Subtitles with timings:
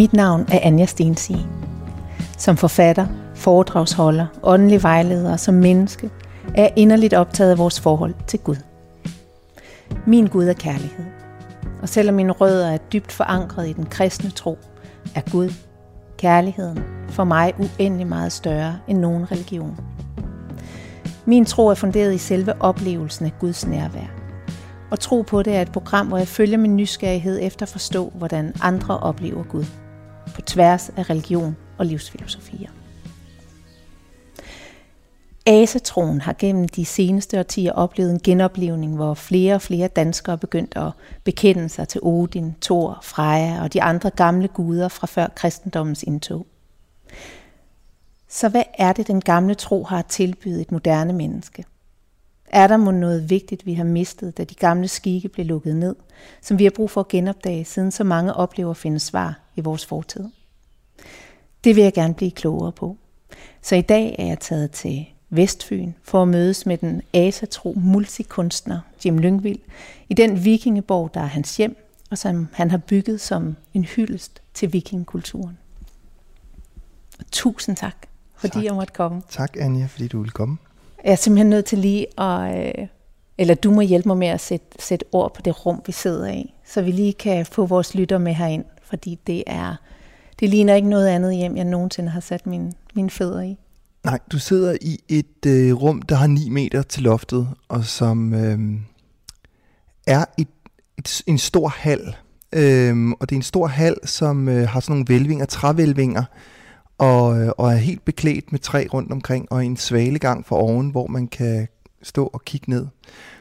[0.00, 1.46] Mit navn er Anja Stensige.
[2.38, 6.10] Som forfatter, foredragsholder, åndelig vejleder og som menneske
[6.54, 8.56] er jeg inderligt optaget af vores forhold til Gud.
[10.06, 11.04] Min Gud er kærlighed.
[11.82, 14.58] Og selvom mine rødder er dybt forankret i den kristne tro,
[15.14, 15.50] er Gud,
[16.18, 16.78] kærligheden,
[17.08, 19.76] for mig uendelig meget større end nogen religion.
[21.24, 24.10] Min tro er funderet i selve oplevelsen af Guds nærvær.
[24.90, 28.12] Og tro på det er et program, hvor jeg følger min nysgerrighed efter at forstå,
[28.14, 29.64] hvordan andre oplever Gud.
[30.40, 32.70] På tværs af religion og livsfilosofier.
[35.46, 40.68] Asatroen har gennem de seneste årtier oplevet en genoplevning, hvor flere og flere danskere begyndte
[40.70, 45.26] begyndt at bekende sig til Odin, Thor, Freja og de andre gamle guder fra før
[45.36, 46.46] kristendommens indtog.
[48.28, 51.64] Så hvad er det, den gamle tro har at tilbyde et moderne menneske?
[52.46, 55.96] Er der må noget vigtigt, vi har mistet, da de gamle skikke blev lukket ned,
[56.42, 59.60] som vi har brug for at genopdage, siden så mange oplever at finde svar i
[59.60, 60.24] vores fortid?
[61.64, 62.96] Det vil jeg gerne blive klogere på.
[63.62, 68.80] Så i dag er jeg taget til Vestfyn for at mødes med den asatro multikunstner
[69.04, 69.58] Jim Lyngvild
[70.08, 71.76] i den vikingeborg, der er hans hjem,
[72.10, 75.58] og som han har bygget som en hyldest til vikingkulturen.
[77.32, 77.96] Tusind tak,
[78.36, 78.64] fordi tak.
[78.64, 79.22] jeg måtte komme.
[79.28, 80.56] Tak, Anja, fordi du ville komme.
[81.04, 82.74] Jeg er simpelthen nødt til lige at...
[82.78, 82.86] Øh,
[83.38, 86.32] eller du må hjælpe mig med at sætte, sætte ord på det rum, vi sidder
[86.32, 89.76] i, så vi lige kan få vores lytter med herind, fordi det er...
[90.40, 93.56] Det ligner ikke noget andet hjem, jeg nogensinde har sat min, mine fødder i.
[94.04, 98.34] Nej, du sidder i et øh, rum, der har 9 meter til loftet, og som
[98.34, 98.58] øh,
[100.06, 100.48] er et,
[100.98, 102.16] et, en stor hal.
[102.52, 106.24] Øh, og det er en stor hal, som øh, har sådan nogle vælvinger, trævælvinger,
[106.98, 110.90] og, øh, og er helt beklædt med træ rundt omkring, og en svalegang for oven,
[110.90, 111.68] hvor man kan
[112.02, 112.86] stå og kigge ned.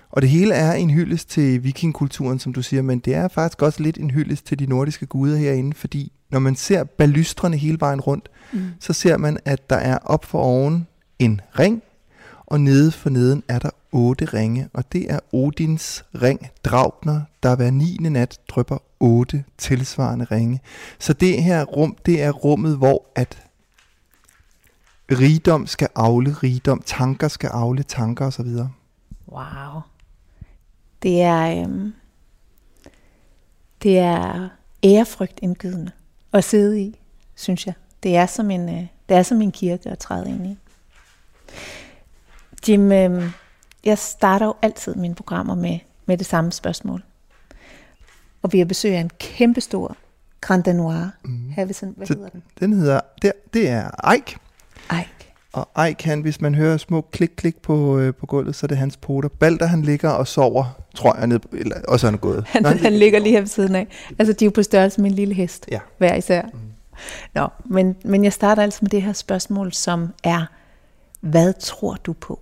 [0.09, 3.61] Og det hele er en hyldest til vikingkulturen, som du siger, men det er faktisk
[3.61, 7.79] også lidt en hyldest til de nordiske guder herinde, fordi når man ser balystrene hele
[7.79, 8.71] vejen rundt, mm.
[8.79, 10.87] så ser man, at der er op for oven
[11.19, 11.83] en ring,
[12.45, 17.55] og nede for neden er der otte ringe, og det er Odins ring Draupner, der
[17.55, 17.97] hver 9.
[18.01, 20.59] nat drypper otte tilsvarende ringe.
[20.99, 23.43] Så det her rum, det er rummet, hvor at
[25.11, 28.47] rigdom skal afle rigdom, tanker skal afle tanker osv.
[29.27, 29.81] Wow.
[31.03, 31.93] Det er, øhm,
[33.83, 34.49] det er
[34.83, 35.91] ærefrygt indgydende
[36.33, 36.99] at sidde i,
[37.35, 37.73] synes jeg.
[38.03, 40.57] Det er som en, øh, det er som en kirke at træde ind i.
[42.67, 43.31] Jim, øh,
[43.85, 47.03] jeg starter jo altid mine programmer med, med det samme spørgsmål.
[48.41, 49.97] Og vi har besøg af en kæmpestor
[50.41, 51.07] Grand Danois.
[51.23, 51.51] Mm.
[51.51, 52.43] Havison, hvad Så hedder den?
[52.59, 54.37] Den hedder, det, det er Ike.
[54.91, 55.28] Ike.
[55.59, 58.77] Og Ej kan, hvis man hører små klik-klik på, øh, på gulvet, så er det
[58.77, 59.29] hans poter.
[59.29, 60.65] Balder, han ligger og sover,
[60.95, 62.45] tror jeg, ned, eller, og så er han gået.
[62.47, 63.87] Han, han, han ligger lige her ved siden af.
[64.19, 65.79] Altså, de er jo på størrelse med en lille hest, ja.
[65.97, 66.41] hver især.
[66.41, 66.59] Mm.
[67.35, 70.45] Nå, men, men jeg starter altså med det her spørgsmål, som er,
[71.21, 72.39] hvad tror du på?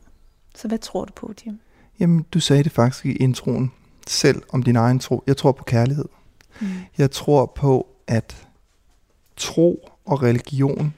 [0.56, 1.60] Så hvad tror du på, Jim?
[2.00, 3.72] Jamen, du sagde det faktisk i introen
[4.08, 5.24] selv om din egen tro.
[5.28, 6.06] Jeg tror på kærlighed.
[6.62, 6.68] Mm.
[6.98, 8.48] Jeg tror på, at
[9.36, 10.94] tro og religion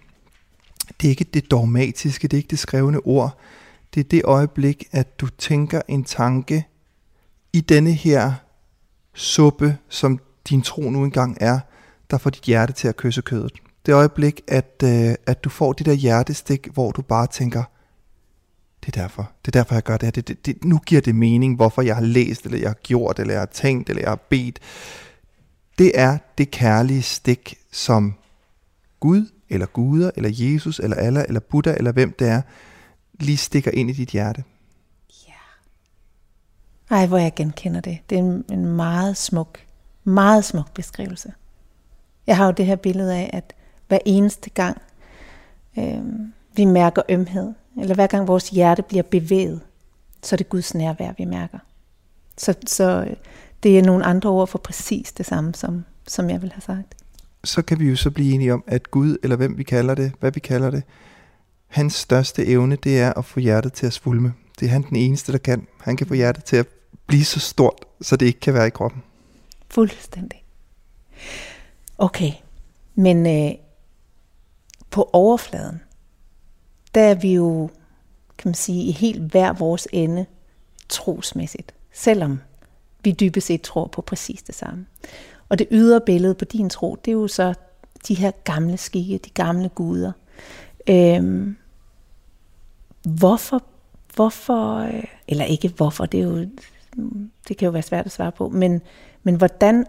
[1.01, 3.37] det er ikke det dogmatiske, det er ikke det skrevne ord.
[3.93, 6.67] Det er det øjeblik, at du tænker en tanke
[7.53, 8.33] i denne her
[9.13, 11.59] suppe, som din tro nu engang er,
[12.11, 13.51] der får dit hjerte til at kysse kødet.
[13.85, 17.63] Det øjeblik, at, øh, at du får det der hjertestik, hvor du bare tænker,
[18.85, 20.11] det er derfor, det er derfor, jeg gør det her.
[20.11, 23.19] Det, det, det, nu giver det mening, hvorfor jeg har læst, eller jeg har gjort,
[23.19, 24.59] eller jeg har tænkt, eller jeg har bedt.
[25.77, 28.13] Det er det kærlige stik, som
[28.99, 32.41] Gud eller guder, eller Jesus, eller Allah, eller Buddha, eller hvem det er,
[33.19, 34.43] lige stikker ind i dit hjerte.
[35.27, 35.33] Ja.
[36.95, 37.97] Ej, hvor jeg genkender det.
[38.09, 39.59] Det er en, en meget smuk,
[40.03, 41.33] meget smuk beskrivelse.
[42.27, 43.53] Jeg har jo det her billede af, at
[43.87, 44.81] hver eneste gang
[45.79, 46.03] øh,
[46.55, 49.61] vi mærker ømhed, eller hver gang vores hjerte bliver bevæget,
[50.23, 51.59] så er det Guds nærvær, vi mærker.
[52.37, 53.15] Så, så øh,
[53.63, 56.95] det er nogle andre ord for præcis det samme, som, som jeg vil have sagt
[57.43, 60.11] så kan vi jo så blive enige om, at Gud, eller hvem vi kalder det,
[60.19, 60.83] hvad vi kalder det,
[61.67, 64.33] hans største evne, det er at få hjertet til at svulme.
[64.59, 65.67] Det er han den eneste, der kan.
[65.79, 66.67] Han kan få hjertet til at
[67.07, 69.03] blive så stort, så det ikke kan være i kroppen.
[69.69, 70.43] Fuldstændig.
[71.97, 72.31] Okay,
[72.95, 73.51] men øh,
[74.91, 75.81] på overfladen,
[76.95, 77.69] der er vi jo,
[78.37, 80.25] kan man sige, i helt hver vores ende
[80.89, 81.73] trosmæssigt.
[81.93, 82.39] Selvom
[83.03, 84.85] vi dybest set tror på præcis det samme.
[85.49, 87.53] Og det ydre billede på din tro, det er jo så
[88.07, 90.11] de her gamle skikke, de gamle guder.
[90.89, 91.55] Øhm,
[93.03, 93.63] hvorfor,
[94.15, 96.47] hvorfor, øh, eller ikke hvorfor, det, er jo,
[97.47, 98.81] det kan jo være svært at svare på, men,
[99.23, 99.85] men hvordan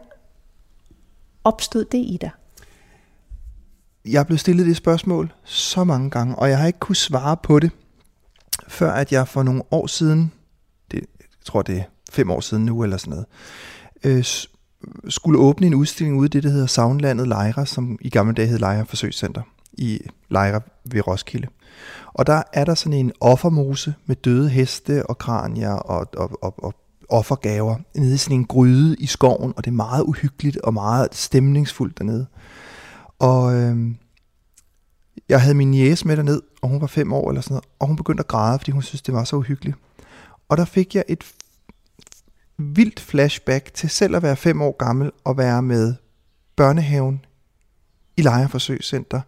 [1.45, 2.31] opstod det i dig?
[4.05, 7.37] jeg er blevet stillet det spørgsmål så mange gange, og jeg har ikke kunnet svare
[7.37, 7.71] på det,
[8.69, 10.33] før at jeg for nogle år siden,
[10.91, 13.27] det, jeg tror det er fem år siden nu eller sådan noget,
[14.05, 14.25] øh,
[15.09, 18.49] skulle åbne en udstilling ude i det, der hedder Savnlandet Lejre, som i gamle dage
[18.49, 19.43] hed Lejre Forsøgscenter
[19.73, 21.49] i Lejre ved Roskilde.
[22.13, 26.65] Og der er der sådan en offermose med døde heste og kranier og, og, og,
[26.65, 26.75] og
[27.09, 31.09] offergaver nede i sådan en gryde i skoven, og det er meget uhyggeligt og meget
[31.15, 32.27] stemningsfuldt dernede.
[33.19, 33.95] Og øh,
[35.29, 37.87] jeg havde min jæs med derned, og hun var fem år eller sådan noget, og
[37.87, 39.77] hun begyndte at græde, fordi hun synes, det var så uhyggeligt.
[40.49, 41.25] Og der fik jeg et
[42.61, 45.95] vildt flashback til selv at være fem år gammel og være med
[46.57, 47.25] børnehaven
[48.17, 49.21] i Lejerforsøgscenter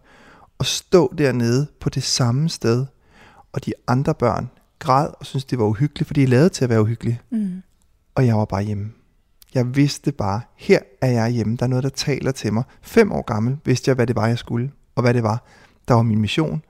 [0.57, 2.85] og stå dernede på det samme sted,
[3.53, 4.49] og de andre børn
[4.79, 7.21] græd og syntes, det var uhyggeligt, fordi de lavede til at være uhyggelige.
[7.29, 7.61] Mm.
[8.15, 8.91] Og jeg var bare hjemme.
[9.53, 11.57] Jeg vidste bare, her er jeg hjemme.
[11.57, 12.63] Der er noget, der taler til mig.
[12.81, 15.43] Fem år gammel vidste jeg, hvad det var, jeg skulle, og hvad det var,
[15.87, 16.61] der var min mission.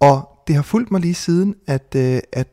[0.00, 2.48] Og det har fulgt mig lige siden, at, øh, at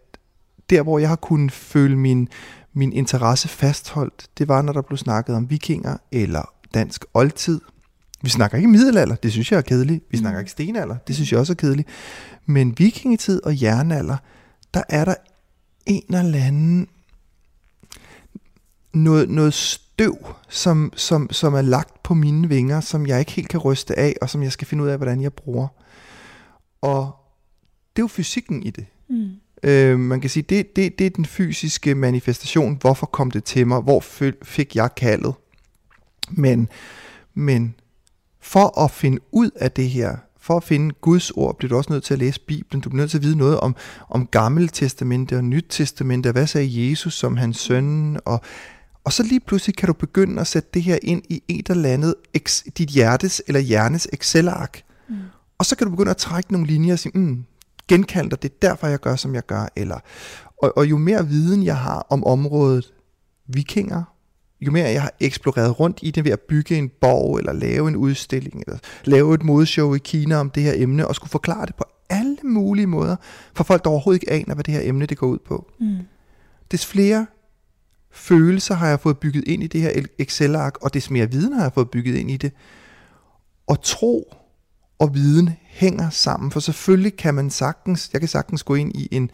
[0.69, 2.29] der, hvor jeg har kunnet føle min,
[2.77, 7.61] min interesse fastholdt, det var, når der blev snakket om vikinger eller dansk oldtid.
[8.21, 10.03] Vi snakker ikke middelalder, det synes jeg er kedeligt.
[10.11, 10.41] Vi snakker mm.
[10.41, 11.87] ikke stenalder, det synes jeg også er kedeligt.
[12.45, 14.17] Men vikingetid og jernalder,
[14.73, 15.15] der er der
[15.85, 16.87] en eller anden
[18.93, 20.17] noget, noget støv,
[20.49, 24.15] som, som, som er lagt på mine vinger, som jeg ikke helt kan ryste af,
[24.21, 25.67] og som jeg skal finde ud af, hvordan jeg bruger.
[26.81, 27.15] Og
[27.95, 28.85] det er jo fysikken i det.
[29.09, 29.31] Mm.
[29.63, 32.77] Øh, man kan sige, det, det, det er den fysiske manifestation.
[32.81, 33.81] Hvorfor kom det til mig?
[33.81, 34.03] Hvor
[34.43, 35.33] fik jeg kaldet?
[36.29, 36.69] Men,
[37.33, 37.75] men
[38.41, 41.93] for at finde ud af det her, for at finde Guds ord, bliver du også
[41.93, 42.81] nødt til at læse Bibelen.
[42.81, 43.75] Du bliver nødt til at vide noget om,
[44.09, 46.31] om Gamle Testamente og Nyt Testamente.
[46.31, 48.19] Hvad sagde Jesus som hans søn?
[48.25, 48.41] Og,
[49.03, 51.89] og så lige pludselig kan du begynde at sætte det her ind i et eller
[51.89, 52.15] andet,
[52.77, 54.81] dit hjertes eller hjernes Excel-ark.
[55.09, 55.15] Mm.
[55.57, 57.45] Og så kan du begynde at trække nogle linjer og sige, mm,
[57.87, 59.67] genkalde dig, det er derfor, jeg gør, som jeg gør.
[59.75, 59.99] Eller,
[60.61, 62.93] og, og jo mere viden jeg har om området
[63.47, 64.03] vikinger,
[64.61, 67.87] jo mere jeg har eksploreret rundt i det ved at bygge en borg, eller lave
[67.87, 71.65] en udstilling, eller lave et modeshow i Kina om det her emne, og skulle forklare
[71.65, 73.15] det på alle mulige måder,
[73.53, 75.71] for folk, der overhovedet ikke aner, hvad det her emne det går ud på.
[75.79, 75.97] Mm.
[76.71, 77.25] Des flere
[78.11, 81.61] følelser har jeg fået bygget ind i det her Excel-ark, og des mere viden har
[81.61, 82.51] jeg fået bygget ind i det.
[83.67, 84.33] Og tro
[84.99, 89.07] og viden hænger sammen, for selvfølgelig kan man sagtens, jeg kan sagtens gå ind i
[89.11, 89.31] en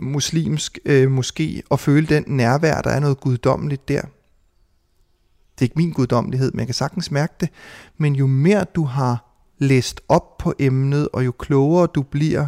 [0.00, 4.00] muslimsk øh, moské og føle den nærvær, der er noget guddommeligt der.
[5.54, 7.48] Det er ikke min guddommelighed, men jeg kan sagtens mærke det.
[7.98, 12.46] Men jo mere du har læst op på emnet, og jo klogere du bliver,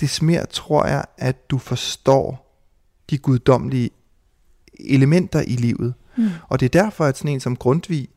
[0.00, 2.58] des mere tror jeg, at du forstår
[3.10, 3.90] de guddommelige
[4.80, 5.94] elementer i livet.
[6.16, 6.28] Mm.
[6.48, 8.08] Og det er derfor, at sådan en som Grundtvig,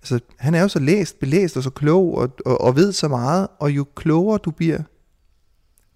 [0.00, 3.08] altså, han er jo så læst, belæst og så klog og, og, og ved så
[3.08, 4.82] meget, og jo klogere du bliver,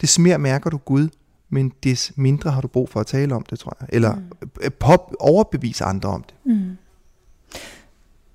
[0.01, 1.09] des mere mærker du Gud,
[1.49, 3.89] men des mindre har du brug for at tale om det, tror jeg.
[3.93, 4.73] Eller mm.
[4.81, 6.35] pop, overbevise andre om det.
[6.45, 6.77] Mm.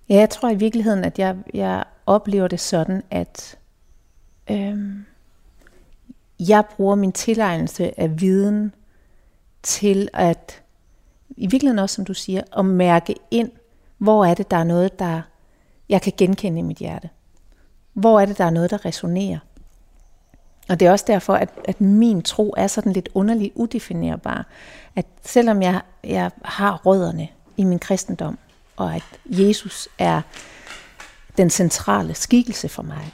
[0.09, 3.57] Ja, jeg tror i virkeligheden, at jeg, jeg oplever det sådan, at
[4.51, 5.05] øhm,
[6.39, 8.73] jeg bruger min tilegnelse af viden
[9.63, 10.63] til at,
[11.37, 13.51] i virkeligheden også som du siger, at mærke ind,
[13.97, 15.21] hvor er det, der er noget, der
[15.89, 17.09] jeg kan genkende i mit hjerte.
[17.93, 19.39] Hvor er det, der er noget, der resonerer.
[20.69, 24.45] Og det er også derfor, at, at min tro er sådan lidt underligt udefinerbar.
[24.95, 27.27] At selvom jeg, jeg har rødderne
[27.57, 28.37] i min kristendom,
[28.75, 30.21] og at Jesus er
[31.37, 33.13] den centrale skikkelse for mig,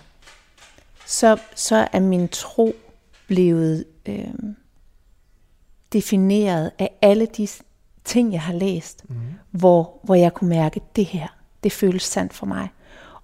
[1.06, 2.74] så, så er min tro
[3.28, 4.34] blevet øh,
[5.94, 7.48] defineret af alle de
[8.04, 9.16] ting, jeg har læst, mm.
[9.52, 11.28] hvor, hvor jeg kunne mærke, at det her,
[11.64, 12.70] det føles sandt for mig.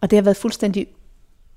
[0.02, 0.88] Og det har været fuldstændig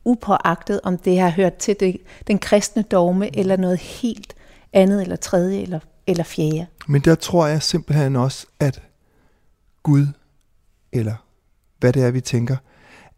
[0.05, 1.97] upåagtet, om det har hørt til det,
[2.27, 4.35] den kristne dogme, eller noget helt
[4.73, 6.67] andet, eller tredje, eller, eller fjerde.
[6.89, 8.83] Men der tror jeg simpelthen også, at
[9.83, 10.07] Gud
[10.93, 11.15] eller
[11.79, 12.57] hvad det er, vi tænker,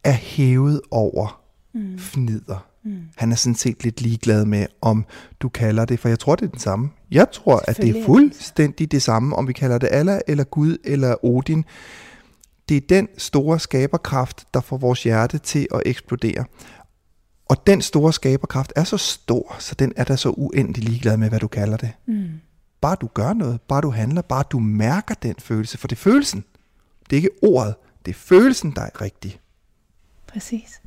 [0.05, 1.41] er hævet over
[1.75, 1.99] mm.
[1.99, 2.67] fnider.
[2.85, 2.99] Mm.
[3.17, 5.05] Han er sådan set lidt ligeglad med, om
[5.41, 6.91] du kalder det, for jeg tror, det er den samme.
[7.11, 10.77] Jeg tror, at det er fuldstændig det samme, om vi kalder det Allah, eller Gud,
[10.85, 11.65] eller Odin.
[12.69, 16.45] Det er den store skaberkraft, der får vores hjerte til at eksplodere.
[17.49, 21.29] Og den store skaberkraft er så stor, så den er der så uendelig ligeglad med,
[21.29, 21.93] hvad du kalder det.
[22.07, 22.29] Mm.
[22.81, 26.01] Bare du gør noget, bare du handler, bare du mærker den følelse, for det er
[26.01, 26.45] følelsen.
[27.11, 29.41] Det er ikke ordet, det er følelsen, der er rigtig.
[30.27, 30.81] Præcis.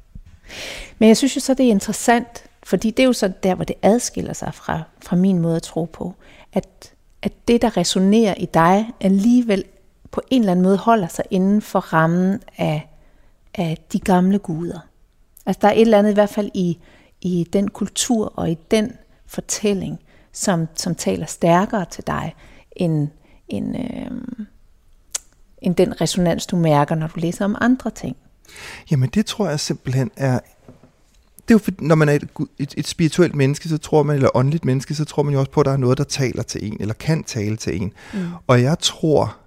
[1.00, 3.64] Men jeg synes jo så, det er interessant, fordi det er jo så der, hvor
[3.64, 6.16] det adskiller sig fra, fra min måde at tro på,
[6.54, 9.64] at, at det, der resonerer i dig, alligevel
[10.12, 12.90] på en eller anden måde holder sig inden for rammen af,
[13.54, 14.80] af de gamle guder.
[15.46, 16.80] Altså der er et eller andet i hvert fald i,
[17.22, 18.92] i den kultur og i den
[19.26, 20.00] fortælling,
[20.32, 22.36] som, som taler stærkere til dig,
[22.76, 23.08] end,
[23.48, 24.12] end, øh,
[25.62, 28.16] end den resonans, du mærker, når du læser om andre ting.
[28.92, 30.40] Jamen det tror jeg simpelthen er
[31.48, 34.16] det er jo for, når man er et, et, et spirituelt menneske, så tror man,
[34.16, 36.44] eller åndeligt menneske, så tror man jo også på, at der er noget, der taler
[36.44, 37.92] til en, eller kan tale til en.
[38.14, 38.20] Mm.
[38.48, 39.38] Og jeg tror,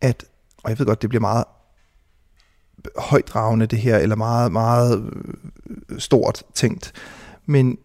[0.00, 0.24] at,
[0.62, 1.44] og jeg ved godt, det bliver meget
[2.96, 5.12] højdragende det her, eller meget, meget
[5.90, 6.92] øh, stort tænkt,
[7.46, 7.78] men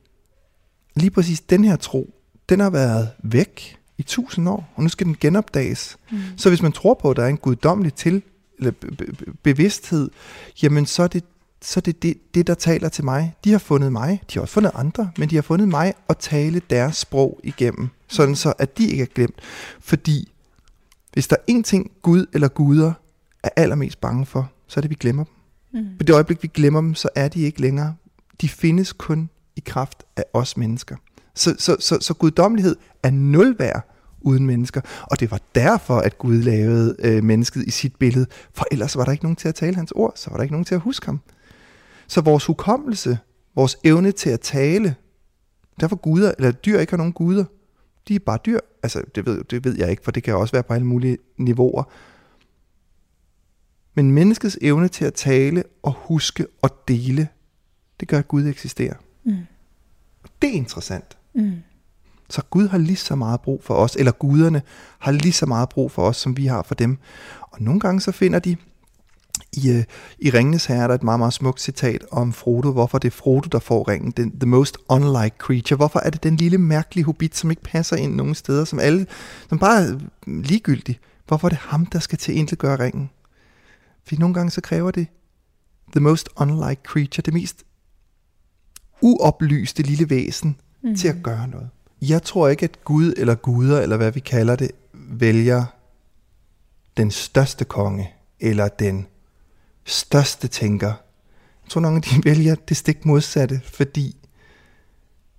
[0.95, 2.13] lige præcis den her tro,
[2.49, 5.97] den har været væk i tusind år, og nu skal den genopdages.
[6.11, 6.17] Mm.
[6.37, 8.21] Så hvis man tror på, at der er en guddommelig til,
[8.57, 8.71] eller
[9.43, 10.09] bevidsthed,
[10.63, 11.23] jamen så er det
[11.63, 13.35] så det er det, det, der taler til mig.
[13.43, 16.17] De har fundet mig, de har også fundet andre, men de har fundet mig at
[16.17, 19.35] tale deres sprog igennem, sådan så at de ikke er glemt.
[19.79, 20.31] Fordi
[21.13, 22.93] hvis der er en ting, Gud eller guder
[23.43, 25.33] er allermest bange for, så er det, at vi glemmer dem.
[25.83, 25.97] Mm.
[25.97, 27.95] På det øjeblik, vi glemmer dem, så er de ikke længere.
[28.41, 30.95] De findes kun i kraft af os mennesker.
[31.35, 33.87] Så, så, så, så guddommelighed er nul værd
[34.21, 34.81] uden mennesker.
[35.01, 38.25] Og det var derfor, at Gud lavede øh, mennesket i sit billede.
[38.53, 40.53] For ellers var der ikke nogen til at tale hans ord, så var der ikke
[40.53, 41.19] nogen til at huske ham.
[42.07, 43.17] Så vores hukommelse,
[43.55, 44.95] vores evne til at tale,
[45.79, 47.45] derfor guder, eller dyr ikke har nogen guder,
[48.07, 48.59] de er bare dyr.
[48.83, 51.17] Altså, det ved, det ved jeg ikke, for det kan også være på alle mulige
[51.37, 51.83] niveauer.
[53.93, 57.27] Men menneskets evne til at tale og huske og dele,
[57.99, 58.95] det gør, at Gud eksisterer.
[59.23, 59.37] Mm.
[60.41, 61.17] Det er interessant.
[61.33, 61.53] Mm.
[62.29, 64.61] Så Gud har lige så meget brug for os, eller guderne
[64.99, 66.97] har lige så meget brug for os, som vi har for dem.
[67.41, 68.55] Og nogle gange så finder de
[69.53, 69.83] i, uh,
[70.19, 73.11] i Ringenes Herre er der et meget, meget smukt citat om Frodo, hvorfor det er
[73.11, 74.11] Frodo, der får ringen.
[74.11, 75.77] Den, the most unlike creature.
[75.77, 79.07] Hvorfor er det den lille mærkelige hobbit, som ikke passer ind nogen steder, som alle,
[79.49, 80.99] som bare er ligegyldig.
[81.27, 83.09] Hvorfor er det ham, der skal til at gøre ringen?
[84.03, 85.07] Fordi nogle gange så kræver det
[85.91, 87.63] the most unlike creature, det mest
[89.01, 90.95] uoplyste lille væsen, mm.
[90.95, 91.69] til at gøre noget.
[92.01, 95.65] Jeg tror ikke, at Gud eller guder, eller hvad vi kalder det, vælger
[96.97, 99.07] den største konge, eller den
[99.85, 100.87] største tænker.
[100.87, 104.15] Jeg tror nogle af de vælger det stik modsatte, fordi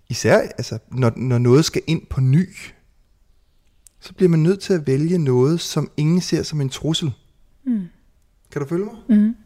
[0.09, 2.49] især altså, når, når noget skal ind på ny,
[4.01, 7.13] så bliver man nødt til at vælge noget, som ingen ser som en trussel.
[7.65, 7.87] Mm.
[8.51, 8.95] Kan du følge mig?
[9.09, 9.37] Mm.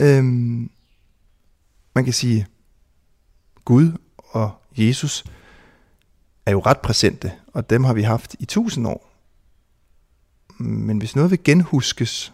[0.00, 0.70] Øhm,
[1.94, 2.46] man kan sige,
[3.64, 5.24] Gud og Jesus
[6.46, 9.13] er jo ret præsente, og dem har vi haft i tusind år.
[10.58, 12.32] Men hvis noget vil genhuskes,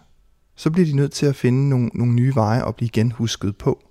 [0.55, 3.83] så bliver de nødt til at finde nogle, nogle nye veje at blive genhusket på.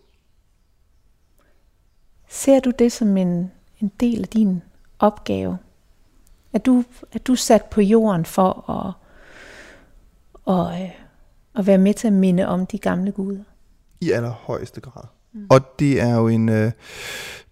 [2.29, 4.61] Ser du det som en, en del af din
[4.99, 5.57] opgave?
[6.53, 6.83] Er du,
[7.13, 8.93] er du sat på jorden for at,
[10.45, 10.89] og, øh,
[11.55, 13.43] at være med til at minde om de gamle guder?
[14.01, 15.03] I allerhøjeste grad.
[15.33, 15.47] Mm.
[15.49, 16.49] Og det er jo en...
[16.49, 16.71] Øh,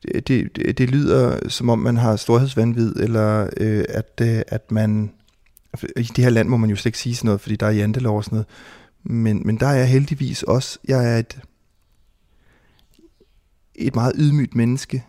[0.03, 5.13] det, det, det lyder som om man har storhedsvandvid, eller øh, at, øh, at man
[5.97, 7.71] i det her land må man jo slet ikke sige sådan noget, fordi der er
[7.71, 8.47] jantelov og sådan noget.
[9.03, 11.39] Men, men der er jeg heldigvis også, jeg er et,
[13.75, 15.03] et meget ydmygt menneske,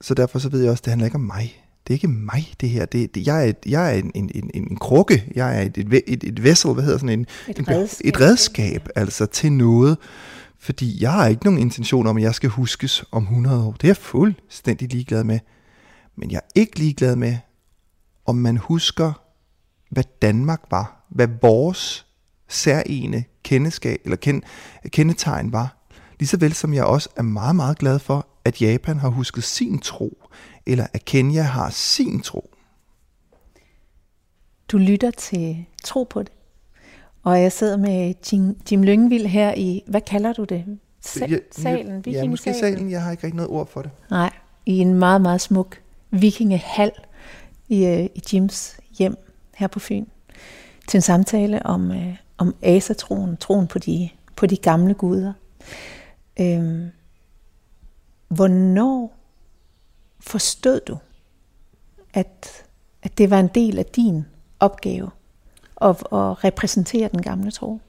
[0.00, 1.64] så derfor så ved jeg også, det handler ikke om mig.
[1.86, 2.84] Det er ikke mig, det her.
[2.84, 5.78] Det, det, jeg er, et, jeg er en, en, en, en krukke, jeg er et,
[5.78, 7.26] et, et, et vessel, hvad hedder sådan en...
[7.48, 8.08] Et en, redskab.
[8.08, 9.98] Et redskab, altså til noget.
[10.58, 13.72] Fordi jeg har ikke nogen intention om, at jeg skal huskes om 100 år.
[13.72, 15.38] Det er jeg fuldstændig ligeglad med.
[16.16, 17.36] Men jeg er ikke ligeglad med,
[18.26, 19.27] om man husker
[19.88, 22.06] hvad Danmark var, hvad vores
[22.48, 24.42] særlige kendeskab eller kend,
[24.86, 25.76] kendetegn var.
[26.18, 29.78] Ligeså vel som jeg også er meget, meget glad for, at Japan har husket sin
[29.78, 30.24] tro,
[30.66, 32.50] eller at Kenya har sin tro.
[34.68, 36.32] Du lytter til Tro på det.
[37.22, 40.64] Og jeg sidder med Jim, Jim Lyngvild her i, hvad kalder du det?
[41.06, 43.90] Sa- ja, salen, Ja, måske salen, jeg har ikke rigtig noget ord for det.
[44.10, 44.32] Nej,
[44.66, 45.80] i en meget, meget smuk
[46.10, 46.90] vikingehal
[47.68, 49.16] i, øh, i Jims hjem
[49.58, 50.04] her på Fyn
[50.88, 55.32] til en samtale om, øh, om asatroen, troen på de, på de gamle guder.
[56.40, 56.88] Øhm,
[58.28, 59.16] hvornår
[60.20, 60.98] forstod du,
[62.14, 62.64] at,
[63.02, 64.24] at det var en del af din
[64.60, 65.10] opgave
[65.82, 67.80] at, at repræsentere den gamle tro?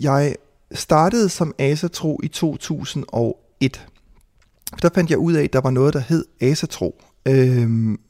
[0.00, 0.36] Jeg
[0.72, 3.86] startede som asatro i 2001.
[4.82, 7.02] Der fandt jeg ud af, at der var noget, der hed asatro.
[7.28, 8.00] Øhm,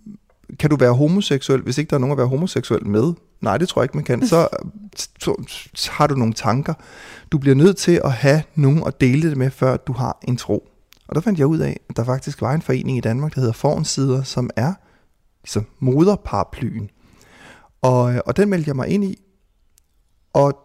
[0.59, 3.13] kan du være homoseksuel, hvis ikke der er nogen at være homoseksuel med?
[3.41, 4.27] Nej, det tror jeg ikke, man kan.
[4.27, 4.49] Så,
[5.19, 5.45] så,
[5.75, 6.75] så har du nogle tanker.
[7.33, 10.37] Du bliver nødt til at have nogen at dele det med, før du har en
[10.37, 10.69] tro.
[11.09, 13.41] Og der fandt jeg ud af, at der faktisk var en forening i Danmark, der
[13.41, 14.73] hedder Fornsider, som er
[15.43, 16.91] ligesom moderparaplyen.
[17.83, 19.19] Og, og den meldte jeg mig ind i.
[20.33, 20.59] Og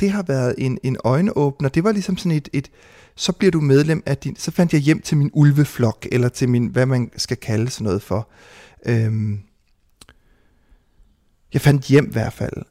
[0.00, 1.68] det har været en, en øjenåbner.
[1.68, 2.70] Det var ligesom sådan et, et,
[3.16, 6.48] så bliver du medlem af din, så fandt jeg hjem til min ulveflok, eller til
[6.48, 8.28] min, hvad man skal kalde sådan noget for.
[8.88, 9.40] Øhm,
[11.52, 12.62] jeg fandt hjem i hvert fald.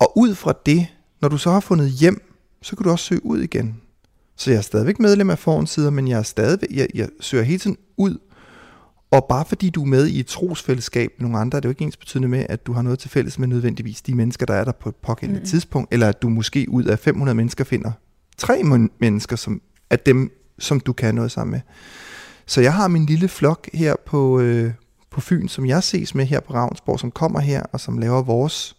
[0.00, 0.86] Og ud fra det,
[1.20, 2.22] når du så har fundet hjem,
[2.62, 3.80] så kan du også søge ud igen.
[4.36, 7.58] Så jeg er stadigvæk medlem af forhåndsider, men jeg, er stadigvæk, jeg, jeg søger hele
[7.58, 8.18] tiden ud.
[9.10, 11.70] Og bare fordi du er med i et trosfællesskab med nogle andre, er det jo
[11.70, 14.54] ikke ens betydende med, at du har noget til fælles med nødvendigvis de mennesker, der
[14.54, 15.46] er der på et pågældende mm.
[15.46, 17.92] tidspunkt, eller at du måske ud af 500 mennesker finder
[18.36, 18.62] tre
[19.00, 21.60] mennesker, som er dem, som du kan noget sammen med.
[22.46, 24.72] Så jeg har min lille flok her på, øh,
[25.14, 28.22] på Fyn, som jeg ses med her på Ravnsborg, som kommer her og som laver
[28.22, 28.76] vores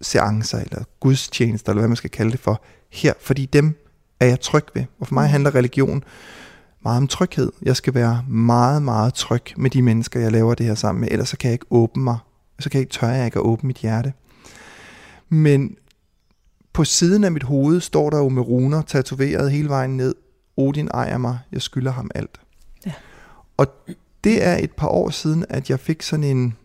[0.00, 3.74] seancer eller gudstjenester, eller hvad man skal kalde det for, her, fordi dem
[4.20, 4.84] er jeg tryg ved.
[5.00, 5.30] Og for mig mm.
[5.30, 6.04] handler religion
[6.80, 7.52] meget om tryghed.
[7.62, 11.08] Jeg skal være meget, meget tryg med de mennesker, jeg laver det her sammen med,
[11.10, 12.18] ellers så kan jeg ikke åbne mig.
[12.58, 14.12] Så kan jeg ikke tørre jeg ikke at åbne mit hjerte.
[15.28, 15.76] Men
[16.72, 20.14] på siden af mit hoved står der jo med runer tatoveret hele vejen ned.
[20.56, 22.40] Odin ejer mig, jeg skylder ham alt.
[22.86, 22.92] Ja.
[23.56, 23.66] Og
[24.24, 26.56] det er et par år siden, at jeg fik sådan en,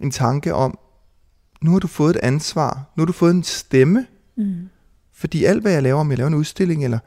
[0.00, 0.78] en tanke om,
[1.62, 4.06] nu har du fået et ansvar, nu har du fået en stemme,
[4.36, 4.68] mm.
[5.12, 6.98] fordi alt hvad jeg laver, om jeg laver en udstilling, eller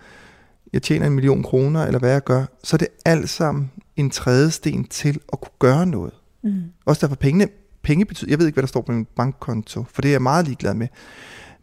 [0.74, 4.10] jeg tjener en million kroner, eller hvad jeg gør, så er det alt sammen en
[4.10, 6.14] trædesten til at kunne gøre noget.
[6.44, 6.64] Mm.
[6.86, 7.48] Også derfor pengene,
[7.84, 10.22] penge betyder, jeg ved ikke, hvad der står på min bankkonto, for det er jeg
[10.22, 10.88] meget ligeglad med.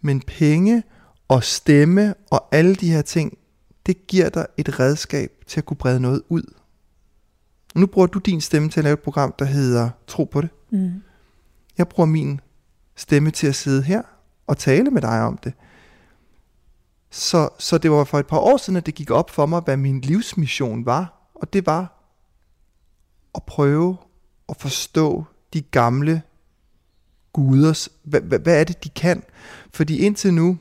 [0.00, 0.82] Men penge
[1.28, 3.38] og stemme og alle de her ting,
[3.86, 6.54] det giver dig et redskab til at kunne brede noget ud.
[7.78, 10.50] Nu bruger du din stemme til at lave et program, der hedder Tro på det.
[10.70, 11.02] Mm.
[11.78, 12.40] Jeg bruger min
[12.96, 14.02] stemme til at sidde her
[14.46, 15.52] og tale med dig om det.
[17.10, 19.60] Så, så det var for et par år siden, at det gik op for mig,
[19.60, 21.30] hvad min livsmission var.
[21.34, 21.98] Og det var
[23.34, 23.96] at prøve
[24.48, 26.22] at forstå de gamle
[27.32, 29.22] guders, hvad, hvad, hvad er det, de kan?
[29.72, 30.58] Fordi indtil nu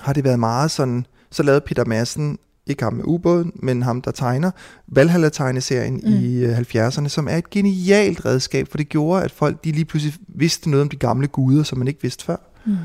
[0.00, 4.02] har det været meget sådan, så lavede Peter Madsen ikke ham med ubåden, men ham,
[4.02, 4.50] der tegner
[4.86, 6.12] Valhalla-tegneserien mm.
[6.12, 9.84] i 70'erne, øh, som er et genialt redskab, for det gjorde, at folk de lige
[9.84, 12.36] pludselig vidste noget om de gamle guder, som man ikke vidste før.
[12.64, 12.76] Mm.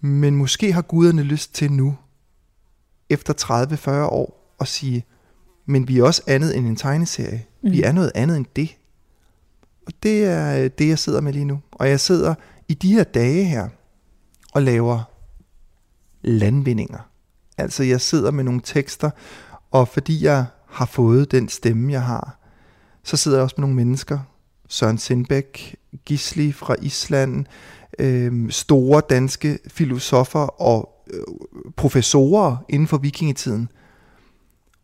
[0.00, 1.96] Men måske har guderne lyst til nu,
[3.10, 5.04] efter 30-40 år, at sige,
[5.66, 7.44] men vi er også andet end en tegneserie.
[7.62, 7.72] Mm.
[7.72, 8.76] Vi er noget andet end det.
[9.86, 11.60] Og det er øh, det, jeg sidder med lige nu.
[11.72, 12.34] Og jeg sidder
[12.68, 13.68] i de her dage her
[14.52, 15.02] og laver
[16.22, 17.11] landvindinger.
[17.58, 19.10] Altså jeg sidder med nogle tekster,
[19.70, 22.38] og fordi jeg har fået den stemme, jeg har,
[23.04, 24.18] så sidder jeg også med nogle mennesker.
[24.68, 27.46] Søren Sindbæk, Gisli fra Island,
[27.98, 31.20] øh, store danske filosofer og øh,
[31.76, 33.68] professorer inden for vikingetiden.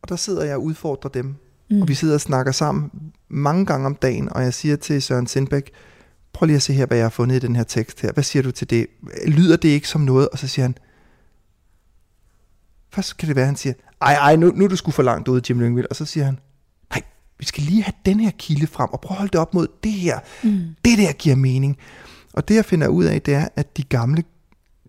[0.03, 1.35] Og der sidder jeg og udfordrer dem.
[1.71, 1.83] Mm.
[1.83, 2.91] Og vi sidder og snakker sammen
[3.29, 5.71] mange gange om dagen, og jeg siger til Søren Sindbæk,
[6.33, 8.13] prøv lige at se her, hvad jeg har fundet i den her tekst her.
[8.13, 8.87] Hvad siger du til det?
[9.27, 10.29] Lyder det ikke som noget?
[10.29, 10.75] Og så siger han,
[12.91, 15.03] Først kan det være, at han siger, ej, ej, nu, nu er du sgu for
[15.03, 15.87] langt ude, Jim Lyngvild.
[15.91, 16.39] Og så siger han,
[16.91, 17.03] nej,
[17.39, 19.67] vi skal lige have den her kilde frem, og prøv at holde det op mod
[19.85, 20.19] det her.
[20.43, 20.61] Mm.
[20.85, 21.77] Det der giver mening.
[22.33, 24.23] Og det jeg finder ud af, det er, at de gamle,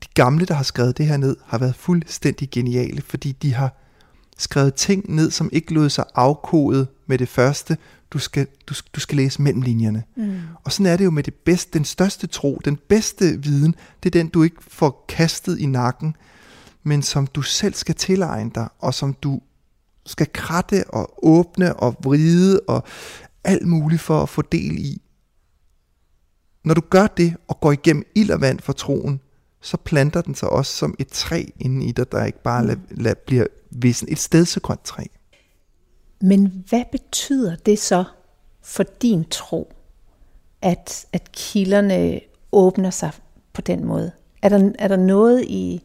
[0.04, 3.76] de gamle, der har skrevet det her ned, har været fuldstændig geniale, fordi de har
[4.38, 7.78] skrevet ting ned, som ikke lod sig afkode med det første.
[8.12, 10.04] Du skal, du, du skal læse mellem linjerne.
[10.16, 10.40] Mm.
[10.64, 14.16] Og sådan er det jo med det bedste, den største tro, den bedste viden, det
[14.16, 16.16] er den, du ikke får kastet i nakken,
[16.84, 19.42] men som du selv skal tilegne dig, og som du
[20.06, 22.84] skal kratte og åbne og vride og
[23.44, 25.02] alt muligt for at få del i.
[26.64, 29.20] Når du gør det og går igennem ild og vand for troen,
[29.62, 32.78] så planter den sig også som et træ inde i dig, der ikke bare lad,
[32.92, 34.08] lad, bliver vissen.
[34.12, 35.04] Et stedsegrønt træ.
[36.22, 38.04] Men hvad betyder det så
[38.62, 39.74] for din tro,
[40.62, 42.20] at, at kilderne
[42.52, 43.12] åbner sig
[43.54, 44.12] på den måde?
[44.42, 45.84] Er der, er der noget i,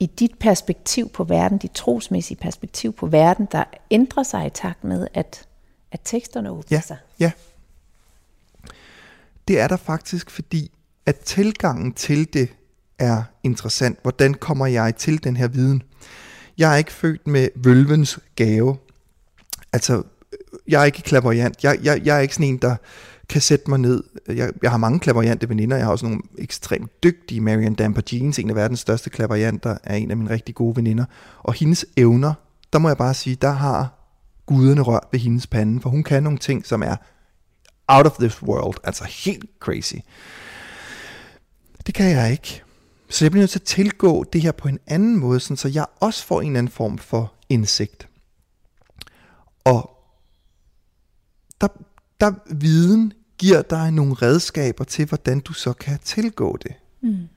[0.00, 4.84] i dit perspektiv på verden, dit trosmæssige perspektiv på verden, der ændrer sig i takt
[4.84, 5.46] med, at,
[5.92, 6.96] at teksterne åbner ja, sig?
[7.20, 7.30] Ja,
[9.48, 10.70] det er der faktisk, fordi
[11.06, 12.48] at tilgangen til det
[12.98, 13.98] er interessant.
[14.02, 15.82] Hvordan kommer jeg til den her viden?
[16.58, 18.76] Jeg er ikke født med vølvens gave.
[19.72, 20.02] Altså,
[20.68, 21.64] jeg er ikke klaverjant.
[21.64, 22.76] Jeg, jeg, jeg er ikke sådan en, der
[23.28, 24.04] kan sætte mig ned.
[24.28, 25.76] Jeg, jeg har mange klaverjante veninder.
[25.76, 27.40] Jeg har også nogle ekstremt dygtige.
[27.40, 31.04] Marian Damper Jeans, en af verdens største klaverjanter, er en af mine rigtig gode veninder.
[31.38, 32.34] Og hendes evner,
[32.72, 33.92] der må jeg bare sige, der har
[34.46, 36.96] guderne rørt ved hendes pande, for hun kan nogle ting, som er
[37.88, 39.94] out of this world, altså helt crazy.
[41.86, 42.62] Det kan jeg ikke.
[43.08, 45.68] Så jeg bliver nødt til at tilgå det her på en anden måde, sådan, så
[45.68, 48.08] jeg også får en anden form for indsigt.
[49.64, 49.95] Og
[52.20, 56.74] der, viden giver dig nogle redskaber til, hvordan du så kan tilgå det.
[57.00, 57.28] Mm.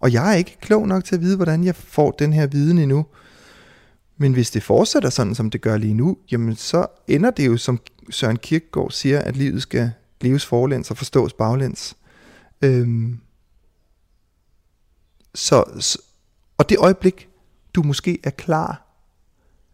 [0.00, 2.78] Og jeg er ikke klog nok til at vide, hvordan jeg får den her viden
[2.78, 3.06] endnu.
[4.16, 7.56] Men hvis det fortsætter sådan, som det gør lige nu, jamen så ender det jo,
[7.56, 11.96] som Søren Kierkegaard siger, at livet skal leves forlæns og forstås baglæns.
[12.62, 13.20] Øhm,
[15.34, 15.98] så, så,
[16.58, 17.28] og det øjeblik,
[17.74, 18.84] du måske er klar,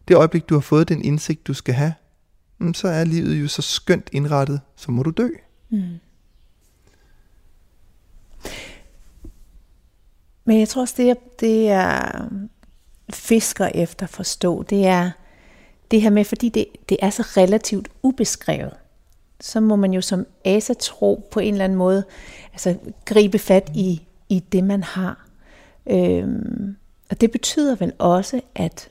[0.07, 1.93] det øjeblik, du har fået den indsigt, du skal have,
[2.73, 5.29] så er livet jo så skønt indrettet, så må du dø.
[5.69, 5.99] Mm.
[10.45, 12.27] Men jeg tror også, det er, det er
[13.13, 15.11] fisker efter forstå, det er
[15.91, 18.73] det her med, fordi det, det er så relativt ubeskrevet,
[19.39, 22.03] så må man jo som asatro på en eller anden måde
[22.51, 25.27] altså gribe fat i, i det, man har.
[25.89, 26.75] Øhm,
[27.09, 28.89] og det betyder vel også, at,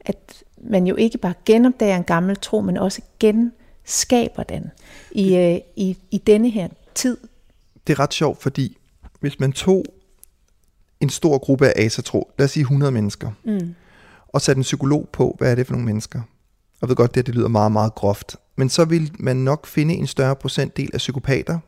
[0.00, 4.70] at man jo ikke bare genopdager en gammel tro, men også genskaber den
[5.12, 7.16] i, øh, i, i denne her tid.
[7.86, 8.76] Det er ret sjovt, fordi
[9.20, 9.84] hvis man tog
[11.00, 13.74] en stor gruppe af asatro, lad os sige 100 mennesker, mm.
[14.28, 16.20] og satte en psykolog på, hvad er det for nogle mennesker?
[16.80, 19.94] Jeg ved godt, det, det lyder meget, meget groft, men så vil man nok finde
[19.94, 21.58] en større procentdel af psykopater,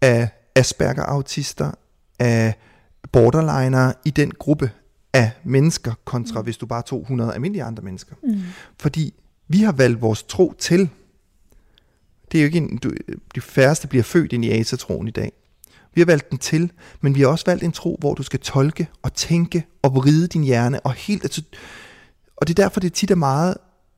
[0.00, 1.70] af Asperger-autister,
[2.18, 2.54] af
[3.12, 4.70] borderliner i den gruppe
[5.16, 6.44] af mennesker, kontra mm.
[6.44, 8.14] hvis du bare tog 100 almindelige andre mennesker.
[8.22, 8.40] Mm.
[8.78, 9.14] Fordi
[9.48, 10.88] vi har valgt vores tro til.
[12.32, 12.90] Det er jo ikke en, du,
[13.34, 15.32] de færreste bliver født ind i asatroen i dag.
[15.94, 18.40] Vi har valgt den til, men vi har også valgt en tro, hvor du skal
[18.40, 20.80] tolke og tænke og vride din hjerne.
[20.80, 21.42] Og, helt, altså,
[22.36, 23.56] og det er derfor, det tit er meget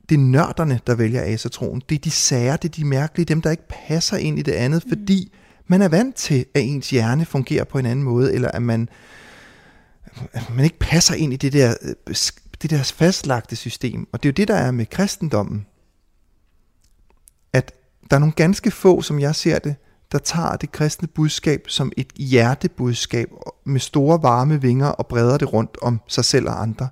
[0.08, 1.82] det er nørderne, der vælger asatroen.
[1.88, 4.52] Det er de sager, det er de mærkelige, dem der ikke passer ind i det
[4.52, 4.90] andet, mm.
[4.90, 5.32] fordi
[5.66, 8.88] man er vant til, at ens hjerne fungerer på en anden måde, eller at man,
[10.54, 12.14] man ikke passer ind i det der, øh,
[12.62, 14.08] det der fastlagte system.
[14.12, 15.66] Og det er jo det, der er med kristendommen.
[17.52, 17.72] At
[18.10, 19.76] der er nogle ganske få, som jeg ser det,
[20.12, 23.28] der tager det kristne budskab som et hjertebudskab
[23.64, 26.88] med store varme vinger og breder det rundt om sig selv og andre.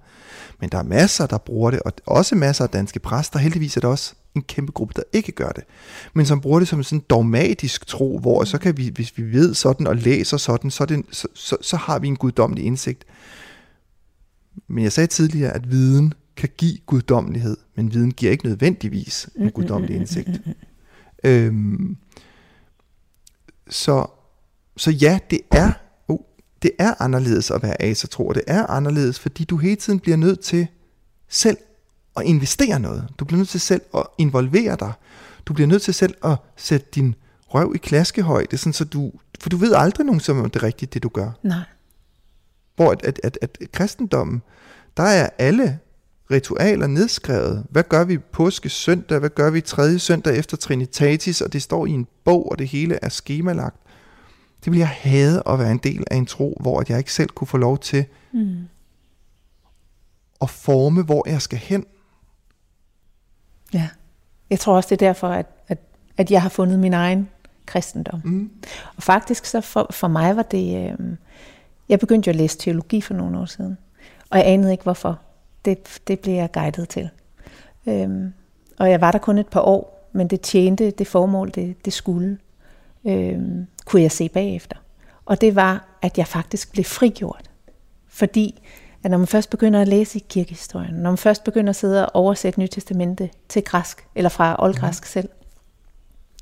[0.60, 3.38] Men der er masser, der bruger det, og også masser af danske præster.
[3.38, 5.64] Heldigvis er der også en kæmpe gruppe, der ikke gør det.
[6.14, 9.32] Men som bruger det som sådan en dogmatisk tro, hvor så kan vi, hvis vi
[9.32, 13.04] ved sådan og læser sådan, så, det, så, så, så har vi en guddommelig indsigt.
[14.68, 19.50] Men jeg sagde tidligere, at viden kan give guddommelighed, men viden giver ikke nødvendigvis en
[19.50, 20.40] guddommelig indsigt.
[21.24, 21.96] Øhm,
[23.68, 24.06] så,
[24.76, 25.72] så ja, det er,
[26.08, 26.18] oh,
[26.62, 30.16] det er anderledes at være asatro, og det er anderledes, fordi du hele tiden bliver
[30.16, 30.66] nødt til
[31.28, 31.56] selv
[32.16, 33.08] at investere noget.
[33.18, 34.92] Du bliver nødt til selv at involvere dig.
[35.46, 37.14] Du bliver nødt til selv at sætte din
[37.48, 40.94] røv i klaskehøjde, sådan så du, for du ved aldrig nogen, som det er rigtigt,
[40.94, 41.30] det du gør.
[41.42, 41.62] Nej.
[42.76, 44.42] Hvor at, at, at, at kristendommen,
[44.96, 45.78] der er alle
[46.30, 47.66] ritualer nedskrevet.
[47.70, 49.18] Hvad gør vi påske søndag?
[49.18, 51.40] Hvad gør vi tredje søndag efter Trinitatis?
[51.40, 53.76] Og det står i en bog, og det hele er skemalagt.
[54.64, 57.28] Det vil jeg have at være en del af en tro, hvor jeg ikke selv
[57.28, 58.56] kunne få lov til mm.
[60.40, 61.84] at forme, hvor jeg skal hen.
[63.74, 63.88] Ja,
[64.50, 65.78] jeg tror også, det er derfor, at, at,
[66.16, 67.28] at jeg har fundet min egen
[67.66, 68.20] kristendom.
[68.24, 68.50] Mm.
[68.96, 70.90] Og faktisk så for, for mig var det...
[70.90, 71.16] Øh,
[71.88, 73.78] jeg begyndte jo at læse teologi for nogle år siden,
[74.30, 75.20] og jeg anede ikke hvorfor
[75.64, 77.08] det, det blev jeg guidet til.
[77.86, 78.32] Øhm,
[78.78, 81.92] og jeg var der kun et par år, men det tjente det formål, det, det
[81.92, 82.38] skulle,
[83.04, 84.76] øhm, kunne jeg se bagefter.
[85.24, 87.50] Og det var, at jeg faktisk blev frigjort.
[88.08, 88.62] Fordi
[89.06, 92.06] at når man først begynder at læse i kirkehistorien, når man først begynder at sidde
[92.06, 95.20] og oversætte Nye Testamente til græsk, eller fra oldgræsk ja.
[95.20, 95.28] selv,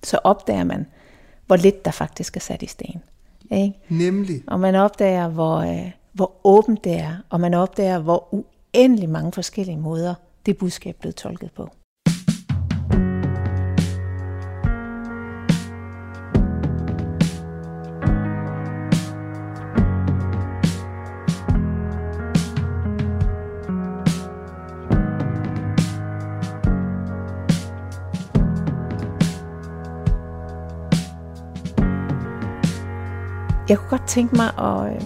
[0.02, 0.86] så opdager man,
[1.46, 3.02] hvor lidt der faktisk er sat i sten.
[3.50, 3.78] Ikke?
[3.88, 4.42] Nemlig.
[4.46, 8.34] Og man opdager, hvor, øh, hvor åbent det er, og man opdager, hvor
[8.74, 10.14] uendelig mange forskellige måder,
[10.46, 11.68] det budskab blev tolket på.
[33.68, 35.02] Jeg kunne godt tænke mig at, øh,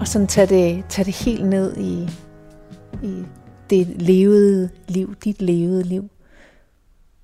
[0.00, 2.10] at sådan tage, det, tage det helt ned i,
[3.02, 3.24] i
[3.70, 6.10] det levede liv, dit levede liv.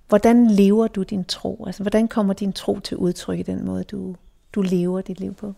[0.08, 1.64] Hvordan lever du din tro?
[1.66, 4.16] Altså, hvordan kommer din tro til udtryk i den måde, du,
[4.52, 5.54] du lever dit liv på?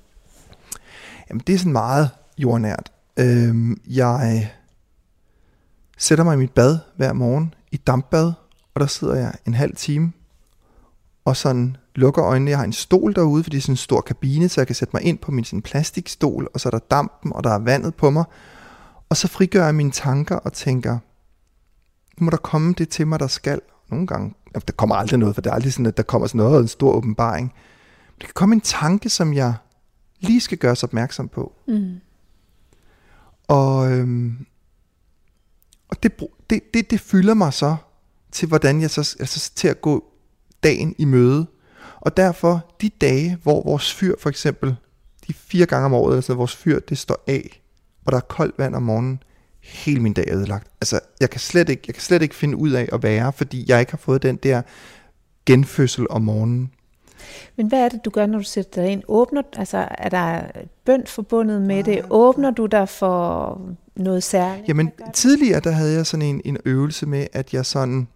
[1.31, 2.93] Jamen, det er sådan meget jordnært.
[3.17, 4.51] Øhm, jeg
[5.99, 8.33] sætter mig i mit bad hver morgen i dampbad,
[8.75, 10.13] og der sidder jeg en halv time,
[11.25, 12.51] og sådan lukker øjnene.
[12.51, 14.77] Jeg har en stol derude, fordi det er sådan en stor kabine, så jeg kan
[14.77, 17.59] sætte mig ind på min sådan plastikstol, og så er der dampen, og der er
[17.59, 18.25] vandet på mig,
[19.09, 20.99] og så frigør jeg mine tanker og tænker,
[22.19, 23.61] nu må der komme det til mig, der skal.
[23.91, 26.39] Nogle gange, der kommer aldrig noget, for det er aldrig sådan, at der kommer sådan
[26.39, 27.53] noget, en stor åbenbaring.
[28.09, 29.55] Men det kan komme en tanke, som jeg
[30.21, 31.53] lige skal gøre sig opmærksom på.
[31.69, 32.01] Mm.
[33.49, 34.47] Og, øhm,
[35.89, 37.77] og det, det, det, det fylder mig så
[38.33, 40.05] til, hvordan jeg så, altså til at gå
[40.63, 41.47] dagen i møde.
[42.03, 44.77] Og derfor, de dage, hvor vores fyr for eksempel,
[45.27, 47.63] de fire gange om året, altså vores fyr, det står af,
[48.05, 49.23] og der er koldt vand om morgenen,
[49.61, 50.67] hele min dag er ødelagt.
[50.81, 53.65] Altså, jeg kan, slet ikke, jeg kan slet ikke finde ud af at være, fordi
[53.69, 54.63] jeg ikke har fået den der
[55.47, 56.73] genfødsel om morgenen.
[57.57, 59.03] Men hvad er det, du gør, når du sætter dig ind?
[59.09, 60.43] Åbner, altså, er der
[60.85, 62.05] bønd forbundet med det?
[62.11, 63.61] Åbner du dig for
[63.97, 64.69] noget særligt?
[64.69, 68.09] Jamen, tidligere der havde jeg sådan en, en øvelse med, at jeg sådan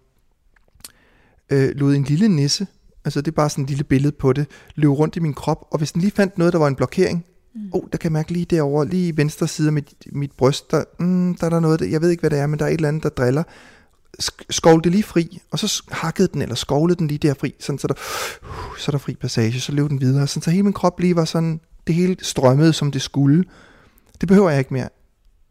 [1.49, 2.67] øh, lod en lille nisse,
[3.07, 5.67] altså det er bare sådan et lille billede på det, løbe rundt i min krop,
[5.71, 7.69] og hvis den lige fandt noget, der var en blokering, mm.
[7.73, 10.71] oh, der kan jeg mærke lige derovre, lige i venstre side af mit, mit bryst,
[10.71, 12.65] der, mm, der er der noget, der, jeg ved ikke, hvad det er, men der
[12.65, 13.43] er et eller andet, der driller,
[14.49, 17.79] skovle det lige fri, og så hakkede den, eller skovlede den lige der fri, sådan,
[17.79, 17.93] så, der,
[18.43, 21.15] uh, så der fri passage, så løb den videre, sådan, så hele min krop lige
[21.15, 23.43] var sådan, det hele strømmede, som det skulle.
[24.21, 24.89] Det behøver jeg ikke mere.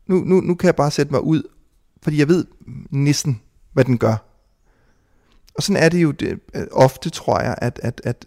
[0.07, 1.43] Nu, nu, nu kan jeg bare sætte mig ud,
[2.03, 2.45] fordi jeg ved
[2.91, 3.41] næsten,
[3.73, 4.36] hvad den gør.
[5.57, 8.27] Og sådan er det jo det, øh, ofte, tror jeg, at, at, at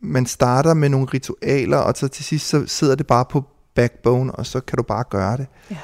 [0.00, 4.32] man starter med nogle ritualer, og så til sidst så sidder det bare på backbone,
[4.32, 5.46] og så kan du bare gøre det.
[5.70, 5.76] Ja.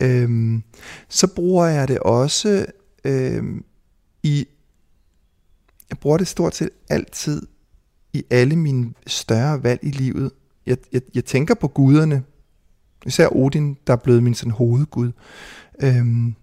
[0.00, 0.62] Øhm,
[1.08, 2.66] så bruger jeg det også
[3.04, 3.64] øhm,
[4.22, 4.46] i,
[5.90, 7.46] jeg bruger det stort set altid
[8.12, 10.30] i alle mine større valg i livet.
[10.66, 12.22] Jeg, jeg, jeg tænker på guderne,
[13.06, 15.12] især Odin, der er blevet min sådan hovedgud,
[15.82, 16.34] øhm,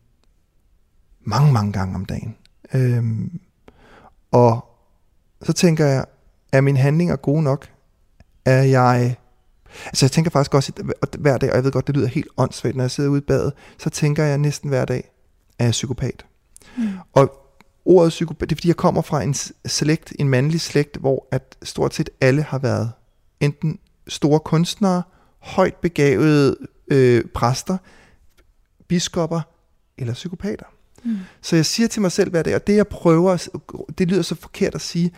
[1.21, 2.35] mange, mange gange om dagen.
[2.73, 3.39] Øhm,
[4.31, 4.65] og
[5.41, 6.05] så tænker jeg,
[6.51, 7.69] er mine handlinger gode nok?
[8.45, 9.15] Er jeg...
[9.85, 10.71] Altså jeg tænker faktisk også
[11.19, 13.21] hver dag, og jeg ved godt, det lyder helt åndssvagt, når jeg sidder ude i
[13.27, 15.11] badet, så tænker jeg næsten hver dag,
[15.59, 16.25] er jeg psykopat?
[16.77, 16.87] Mm.
[17.13, 17.45] Og
[17.85, 19.33] ordet psykopat, det er fordi, jeg kommer fra en
[19.65, 22.91] slægt, en mandlig slægt, hvor at stort set alle har været
[23.39, 25.03] enten store kunstnere,
[25.39, 27.77] højt begavede øh, præster,
[28.87, 29.41] biskopper
[29.97, 30.65] eller psykopater.
[31.05, 31.17] Mm.
[31.41, 33.47] Så jeg siger til mig selv hver dag, og det jeg prøver,
[33.97, 35.11] det lyder så forkert at sige,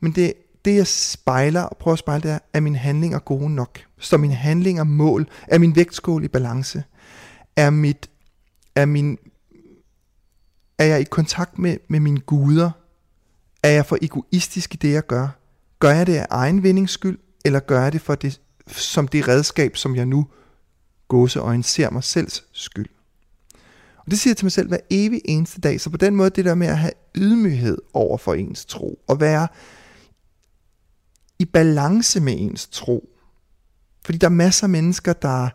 [0.00, 0.32] men det,
[0.64, 3.78] det jeg spejler og prøver at spejle, det er, er mine handlinger gode nok?
[3.98, 5.28] Står mine handlinger mål?
[5.48, 6.84] Er min vægtskål i balance?
[7.56, 8.10] Er mit,
[8.74, 9.18] er min,
[10.78, 12.70] er jeg i kontakt med, med mine guder?
[13.62, 15.28] Er jeg for egoistisk i det, jeg gør?
[15.78, 19.28] Gør jeg det af egen vindings skyld, eller gør jeg det for det, som det
[19.28, 20.26] redskab, som jeg nu
[21.08, 22.95] gåseøjne ser mig selvs skyld?
[24.06, 25.80] Og det siger jeg til mig selv hver evig eneste dag.
[25.80, 29.20] Så på den måde, det der med at have ydmyghed over for ens tro, og
[29.20, 29.48] være
[31.38, 33.08] i balance med ens tro.
[34.04, 35.48] Fordi der er masser af mennesker, der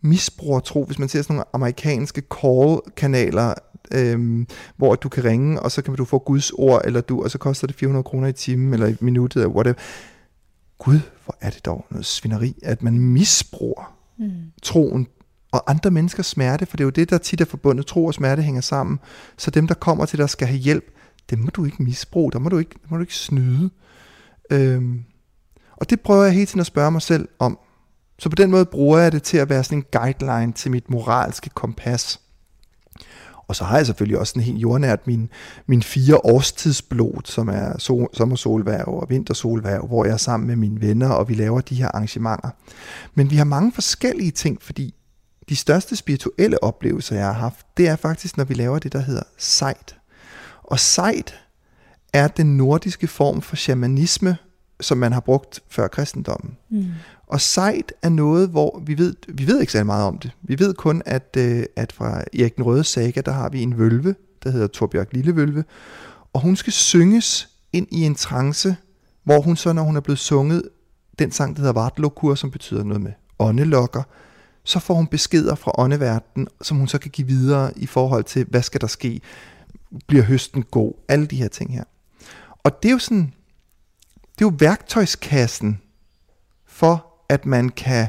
[0.00, 3.54] misbruger tro, hvis man ser sådan nogle amerikanske call-kanaler,
[3.92, 7.30] øhm, hvor du kan ringe, og så kan du få Guds ord, eller du, og
[7.30, 9.74] så koster det 400 kroner i timen, eller i minuttet, eller whatever.
[10.78, 14.30] Gud, hvor er det dog noget svineri, at man misbruger mm.
[14.62, 15.06] troen
[15.56, 17.86] og andre menneskers smerte, for det er jo det, der tit er forbundet.
[17.86, 18.98] Tro og smerte hænger sammen.
[19.36, 20.84] Så dem, der kommer til dig, skal have hjælp.
[21.30, 23.70] Dem må du ikke misbruge, der må du ikke, der må du ikke snyde.
[24.50, 25.04] Øhm,
[25.76, 27.58] og det prøver jeg hele tiden at spørge mig selv om.
[28.18, 30.90] Så på den måde bruger jeg det til at være sådan en guideline til mit
[30.90, 32.20] moralske kompas.
[33.48, 35.30] Og så har jeg selvfølgelig også sådan helt jordnært min,
[35.66, 40.80] min fire årstidsblod, som er sol, sommersolværv og vintersolværv, hvor jeg er sammen med mine
[40.80, 42.50] venner, og vi laver de her arrangementer.
[43.14, 44.94] Men vi har mange forskellige ting, fordi
[45.48, 48.98] de største spirituelle oplevelser, jeg har haft, det er faktisk, når vi laver det, der
[48.98, 49.96] hedder sejt.
[50.62, 51.34] Og sejt
[52.12, 54.36] er den nordiske form for shamanisme,
[54.80, 56.56] som man har brugt før kristendommen.
[56.70, 56.86] Mm.
[57.26, 60.30] Og sejt er noget, hvor vi ved, vi ved ikke så meget om det.
[60.42, 63.78] Vi ved kun, at, øh, at fra Erik den Røde saga, der har vi en
[63.78, 65.64] vølve, der hedder Torbjørk Lillevølve,
[66.32, 68.76] og hun skal synges ind i en trance,
[69.24, 70.62] hvor hun så, når hun er blevet sunget,
[71.18, 74.02] den sang, der hedder Vartlokur, som betyder noget med åndelokker,
[74.66, 78.46] så får hun beskeder fra åndeverdenen, som hun så kan give videre i forhold til,
[78.48, 79.20] hvad skal der ske,
[80.06, 81.84] bliver høsten god, alle de her ting her.
[82.64, 83.32] Og det er jo sådan,
[84.38, 85.80] det er jo værktøjskassen
[86.66, 88.08] for, at man kan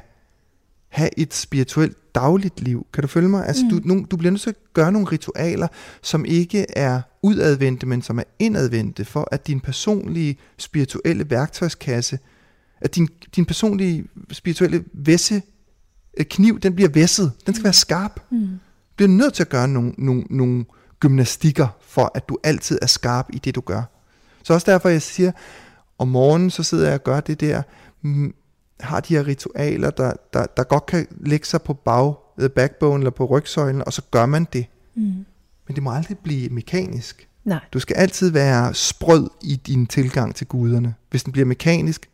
[0.89, 2.87] have et spirituelt dagligt liv.
[2.93, 3.47] Kan du følge mig?
[3.47, 3.69] Altså, mm.
[3.69, 5.67] du, nu, du bliver nødt til at gøre nogle ritualer,
[6.01, 12.19] som ikke er udadvendte, men som er indadvendte, for at din personlige spirituelle værktøjskasse,
[12.81, 15.41] at din, din personlige spirituelle væsse
[16.23, 17.31] kniv, den bliver væsset.
[17.45, 18.19] Den skal være skarp.
[18.29, 18.47] Mm.
[18.47, 20.65] Du bliver nødt til at gøre nogle, nogle, nogle
[20.99, 23.83] gymnastikker, for at du altid er skarp i det, du gør.
[24.43, 25.31] Så også derfor, jeg siger,
[25.97, 27.61] om morgenen, så sidder jeg og gør det der,
[28.01, 28.33] mm,
[28.79, 32.99] har de her ritualer, der, der, der godt kan lægge sig på bag, øh, backbone
[32.99, 34.65] eller på rygsøjlen, og så gør man det.
[34.95, 35.25] Mm.
[35.67, 37.27] Men det må aldrig blive mekanisk.
[37.45, 37.59] Nej.
[37.73, 40.95] Du skal altid være sprød i din tilgang til guderne.
[41.09, 42.09] Hvis den bliver mekanisk,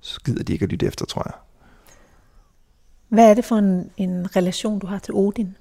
[0.00, 1.34] så gider de ikke at lytte efter, tror jeg.
[3.08, 5.56] Hvad er det for en, en relation, du har til Odin?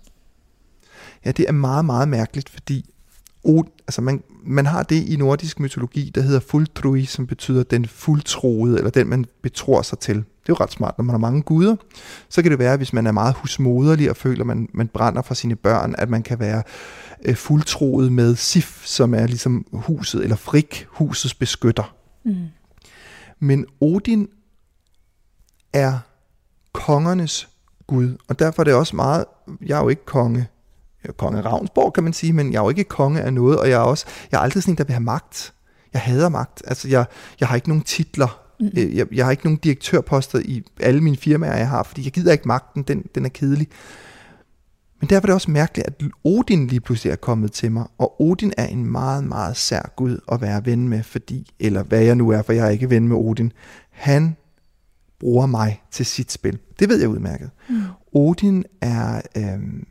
[1.26, 2.86] Ja, det er meget, meget mærkeligt, fordi
[3.44, 7.86] Od, altså man, man har det i nordisk mytologi, der hedder fuldtrui, som betyder den
[7.86, 10.16] fuldtroede, eller den, man betror sig til.
[10.16, 11.76] Det er jo ret smart, når man har mange guder.
[12.30, 15.22] Så kan det være, hvis man er meget husmoderlig og føler, at man, man brænder
[15.22, 16.64] for sine børn, at man kan være
[17.26, 21.96] øh, fuldtroet med Sif, som er ligesom huset, eller Frik, husets beskytter.
[22.26, 22.36] Mm.
[23.40, 24.28] Men Odin
[25.74, 26.00] er
[26.76, 27.50] kongernes
[27.88, 29.26] Gud, og derfor er det også meget,
[29.66, 30.48] jeg er jo ikke konge,
[31.04, 33.60] jeg er konge Ravnsborg, kan man sige, men jeg er jo ikke konge af noget,
[33.60, 35.54] og jeg er også, jeg er aldrig sådan en, der vil have magt.
[35.94, 36.62] Jeg hader magt.
[36.68, 37.06] Altså, jeg,
[37.40, 38.42] jeg har ikke nogen titler.
[38.60, 38.70] Mm.
[38.74, 42.32] Jeg, jeg har ikke nogen direktørposter i alle mine firmaer, jeg har, fordi jeg gider
[42.32, 43.68] ikke magten, den, den er kedelig.
[45.00, 48.22] Men derfor er det også mærkeligt, at Odin lige pludselig er kommet til mig, og
[48.22, 52.16] Odin er en meget, meget sær Gud at være ven med, fordi, eller hvad jeg
[52.16, 53.52] nu er, for jeg er ikke ven med Odin.
[53.90, 54.36] Han
[55.26, 56.60] bruger mig til sit spil.
[56.80, 57.50] Det ved jeg udmærket.
[57.70, 57.84] Mm.
[58.14, 59.88] Odin er, øhm,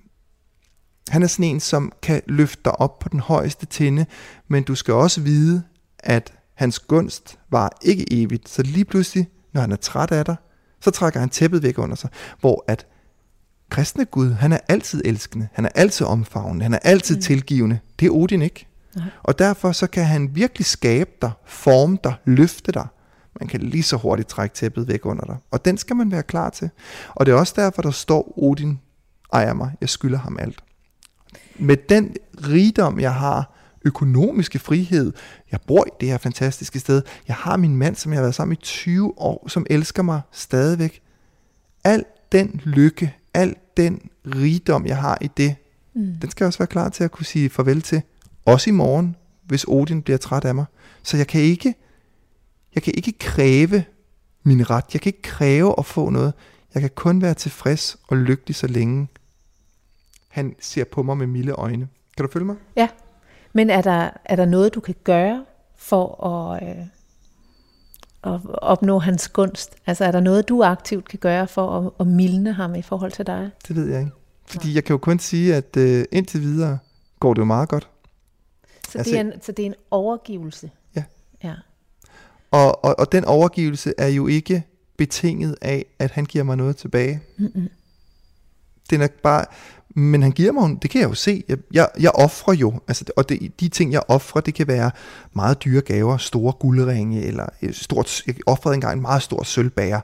[1.08, 4.06] han er sådan en, som kan løfte dig op på den højeste tinde,
[4.48, 5.62] men du skal også vide,
[5.98, 8.48] at hans gunst var ikke evigt.
[8.48, 10.36] Så lige pludselig, når han er træt af dig,
[10.80, 12.10] så trækker han tæppet væk under sig.
[12.40, 12.86] Hvor at
[13.70, 17.22] kristne Gud, han er altid elskende, han er altid omfavnende, han er altid mm.
[17.22, 17.78] tilgivende.
[18.00, 18.66] Det er Odin ikke.
[18.96, 19.04] Nej.
[19.22, 22.86] Og derfor så kan han virkelig skabe dig, forme dig, løfte dig.
[23.40, 25.36] Man kan lige så hurtigt trække tæppet væk under dig.
[25.50, 26.70] Og den skal man være klar til.
[27.08, 28.80] Og det er også derfor, der står, Odin
[29.32, 30.64] ejer mig, jeg skylder ham alt.
[31.58, 32.16] Med den
[32.48, 35.12] rigdom, jeg har, økonomiske frihed,
[35.52, 38.34] jeg bor i det her fantastiske sted, jeg har min mand, som jeg har været
[38.34, 41.02] sammen i 20 år, som elsker mig stadigvæk.
[41.84, 45.56] Al den lykke, al den rigdom, jeg har i det,
[45.94, 46.16] mm.
[46.20, 48.02] den skal jeg også være klar til at kunne sige farvel til.
[48.44, 49.16] Også i morgen,
[49.46, 50.64] hvis Odin bliver træt af mig.
[51.02, 51.74] Så jeg kan ikke
[52.74, 53.84] jeg kan ikke kræve
[54.42, 54.84] min ret.
[54.92, 56.32] Jeg kan ikke kræve at få noget.
[56.74, 59.08] Jeg kan kun være tilfreds og lykkelig, så længe
[60.28, 61.88] han ser på mig med milde øjne.
[62.16, 62.56] Kan du følge mig?
[62.76, 62.88] Ja.
[63.52, 65.44] Men er der, er der noget, du kan gøre
[65.76, 66.84] for at, øh,
[68.22, 69.76] at opnå hans gunst?
[69.86, 73.12] Altså er der noget, du aktivt kan gøre for at, at mildne ham i forhold
[73.12, 73.50] til dig?
[73.68, 74.12] Det ved jeg ikke.
[74.46, 74.74] Fordi ja.
[74.74, 76.78] jeg kan jo kun sige, at øh, indtil videre
[77.20, 77.88] går det jo meget godt.
[78.88, 80.70] Så, altså, det, er en, så det er en overgivelse?
[80.96, 81.04] Ja.
[81.44, 81.54] Ja.
[82.54, 84.62] Og, og, og den overgivelse er jo ikke
[84.96, 87.20] betinget af, at han giver mig noget tilbage.
[87.38, 87.68] Mm-mm.
[88.90, 89.44] Den er bare,
[89.94, 93.04] men han giver mig, det kan jeg jo se, jeg, jeg, jeg offrer jo, altså,
[93.16, 94.90] og det, de ting, jeg offrer, det kan være
[95.32, 100.00] meget dyre gaver, store guldringe, eller et stort, jeg offrede engang en meget stor sølvbager,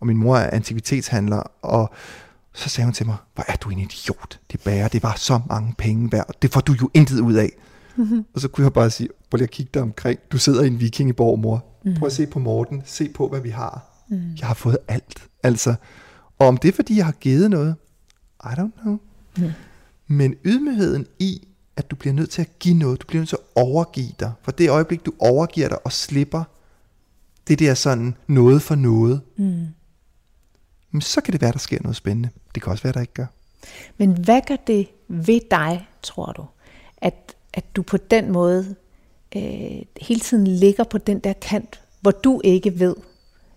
[0.00, 1.94] og min mor er antikvitetshandler, og
[2.52, 5.40] så sagde hun til mig, hvor er du en idiot, det bager, det var så
[5.48, 7.50] mange penge værd, det får du jo intet ud af.
[7.96, 8.24] Mm-hmm.
[8.34, 10.66] Og så kunne jeg bare sige, prøv lige at kigge dig omkring, du sidder i
[10.66, 11.94] en vikingeborg, mor, Mm.
[11.94, 14.04] Prøv at se på Morten, se på, hvad vi har.
[14.08, 14.34] Mm.
[14.40, 15.28] Jeg har fået alt.
[15.42, 15.74] Altså,
[16.38, 17.74] og om det er, fordi jeg har givet noget,
[18.44, 18.98] I don't know.
[19.36, 19.52] Mm.
[20.06, 23.38] Men ydmygheden i, at du bliver nødt til at give noget, du bliver nødt til
[23.56, 24.32] at overgive dig.
[24.42, 26.44] For det øjeblik, du overgiver dig og slipper,
[27.48, 29.66] det der sådan noget for noget, mm.
[30.90, 32.28] men så kan det være, der sker noget spændende.
[32.54, 33.26] Det kan også være, der ikke gør.
[33.96, 36.44] Men hvad gør det ved dig, tror du,
[36.96, 38.74] at, at du på den måde
[39.36, 42.96] øh, hele tiden ligger på den der kant, hvor du ikke ved,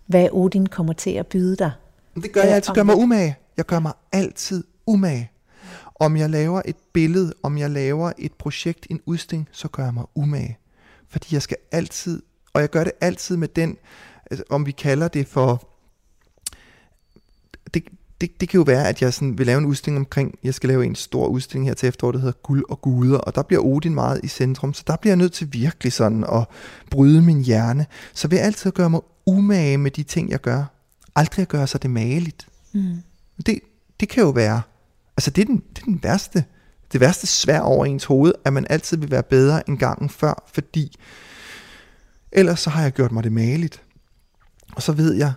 [0.05, 1.71] hvad Odin kommer til at byde dig.
[2.15, 2.73] Det gør jeg øh, altid.
[2.73, 3.35] gør mig umage.
[3.57, 5.31] Jeg gør mig altid umage.
[5.95, 9.93] Om jeg laver et billede, om jeg laver et projekt, en udstilling, så gør jeg
[9.93, 10.57] mig umage.
[11.09, 12.21] Fordi jeg skal altid,
[12.53, 13.77] og jeg gør det altid med den,
[14.31, 15.72] altså, om vi kalder det for,
[18.23, 20.69] det, det, kan jo være, at jeg sådan vil lave en udstilling omkring, jeg skal
[20.69, 23.61] lave en stor udstilling her til efteråret, der hedder Guld og Guder, og der bliver
[23.65, 26.47] Odin meget i centrum, så der bliver jeg nødt til virkelig sådan at
[26.91, 27.85] bryde min hjerne.
[28.13, 30.63] Så vil jeg altid gøre mig umage med de ting, jeg gør.
[31.15, 32.47] Aldrig at gøre sig det mageligt.
[32.73, 32.97] Mm.
[33.45, 33.59] Det,
[33.99, 34.61] det kan jo være,
[35.17, 36.45] altså det er, den, det er den værste,
[36.91, 40.43] det værste svær over ens hoved, at man altid vil være bedre end gangen før,
[40.53, 40.95] fordi
[42.31, 43.81] ellers så har jeg gjort mig det mageligt.
[44.75, 45.33] Og så ved jeg,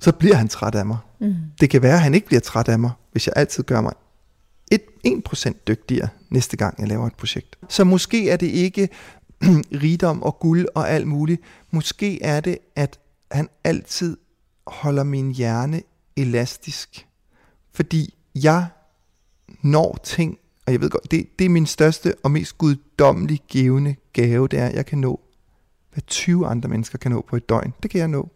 [0.00, 0.98] så bliver han træt af mig.
[1.20, 1.34] Mm.
[1.60, 3.92] Det kan være, at han ikke bliver træt af mig, hvis jeg altid gør mig
[4.70, 7.56] et, 1% dygtigere næste gang, jeg laver et projekt.
[7.68, 8.88] Så måske er det ikke
[9.82, 11.42] rigdom og guld og alt muligt.
[11.70, 12.98] Måske er det, at
[13.30, 14.16] han altid
[14.66, 15.82] holder min hjerne
[16.16, 17.06] elastisk.
[17.72, 18.66] Fordi jeg
[19.62, 23.96] når ting, og jeg ved godt, det, det er min største og mest guddommelig givende
[24.12, 25.20] gave, det er, at jeg kan nå,
[25.92, 27.74] hvad 20 andre mennesker kan nå på et døgn.
[27.82, 28.30] Det kan jeg nå.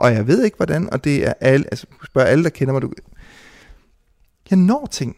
[0.00, 2.82] Og jeg ved ikke hvordan, og det er alle, altså spørg alle, der kender mig,
[2.82, 2.92] du,
[4.50, 5.16] jeg når ting.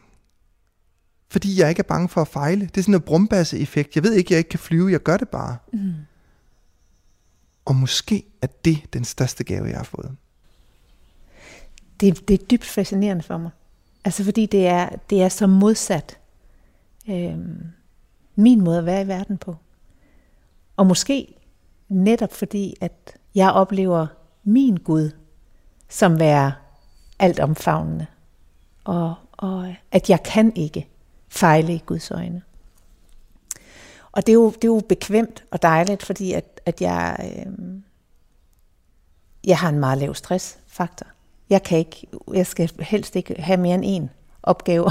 [1.31, 2.61] Fordi jeg ikke er bange for at fejle.
[2.67, 3.95] Det er sådan noget brumbasse-effekt.
[3.95, 5.57] Jeg ved ikke, jeg ikke kan flyve, jeg gør det bare.
[5.73, 5.93] Mm.
[7.65, 10.17] Og måske er det den største gave, jeg har fået.
[12.01, 13.51] det, det er dybt fascinerende for mig.
[14.05, 16.19] Altså fordi det er, det er så modsat
[17.09, 17.39] øh,
[18.37, 19.57] min måde at være i verden på.
[20.77, 21.35] Og måske
[21.89, 24.07] netop fordi, at jeg oplever
[24.45, 25.11] min Gud
[25.89, 26.53] som være
[27.19, 28.07] alt omfavnende.
[28.85, 30.89] Og, og at jeg kan ikke
[31.29, 32.43] fejle i Guds øjne.
[34.13, 37.53] Og det er jo, det er jo bekvemt og dejligt, fordi at, at jeg, øh,
[39.45, 41.07] jeg har en meget lav stressfaktor.
[41.51, 44.11] Jeg kan ikke, jeg skal helst ikke have mere end en
[44.43, 44.85] opgave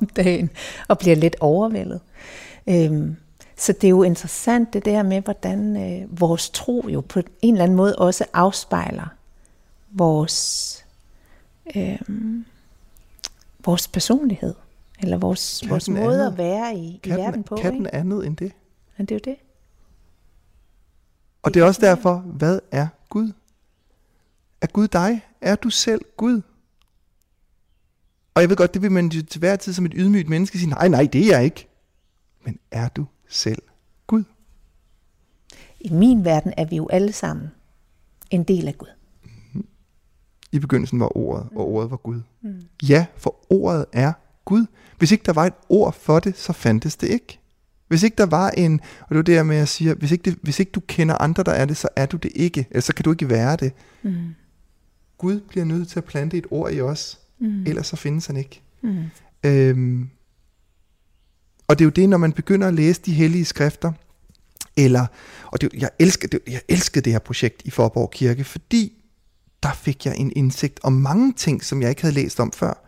[0.00, 0.50] om dagen,
[0.88, 2.00] og bliver lidt overvældet.
[2.66, 3.14] Øh,
[3.56, 7.54] så det er jo interessant det der med, hvordan øh, vores tro jo på en
[7.54, 9.06] eller anden måde også afspejler
[9.90, 10.86] vores,
[11.76, 11.98] øh,
[13.64, 14.54] vores personlighed,
[14.98, 17.56] eller vores, vores måde andet, at være i, i verden på.
[17.56, 18.52] Kan den andet end det?
[18.96, 19.36] Men det er jo det.
[21.42, 23.32] Og det er også derfor, hvad er Gud?
[24.60, 25.26] Er Gud dig?
[25.40, 26.42] Er du selv Gud?
[28.34, 30.70] Og jeg ved godt, det vil man til hver tid som et ydmygt menneske sige,
[30.70, 31.68] nej, nej, det er jeg ikke.
[32.44, 33.62] Men er du selv
[34.06, 34.24] Gud?
[35.80, 37.50] I min verden er vi jo alle sammen
[38.30, 38.88] en del af Gud.
[39.24, 39.66] Mm-hmm.
[40.52, 42.20] I begyndelsen var ordet, og ordet var Gud.
[42.42, 42.62] Mm.
[42.82, 44.12] Ja, for ordet er
[44.44, 44.66] Gud.
[44.98, 47.38] Hvis ikke der var et ord for det, så fandtes det ikke.
[47.88, 50.38] Hvis ikke der var en, og det er det med at sige, hvis ikke, det,
[50.42, 52.66] hvis ikke du kender andre, der er det, så er du det ikke.
[52.70, 53.72] Eller så kan du ikke være det.
[54.02, 54.34] Mm.
[55.18, 57.62] Gud bliver nødt til at plante et ord i os, mm.
[57.66, 58.62] ellers så findes han ikke.
[58.82, 59.04] Mm.
[59.44, 60.10] Øhm,
[61.68, 63.92] og det er jo det, når man begynder at læse de hellige skrifter,
[64.76, 65.06] eller,
[65.46, 68.92] og det, jeg, elsker, det, jeg elskede det her projekt i Forborg Kirke, fordi
[69.62, 72.82] der fik jeg en indsigt om mange ting, som jeg ikke havde læst om før.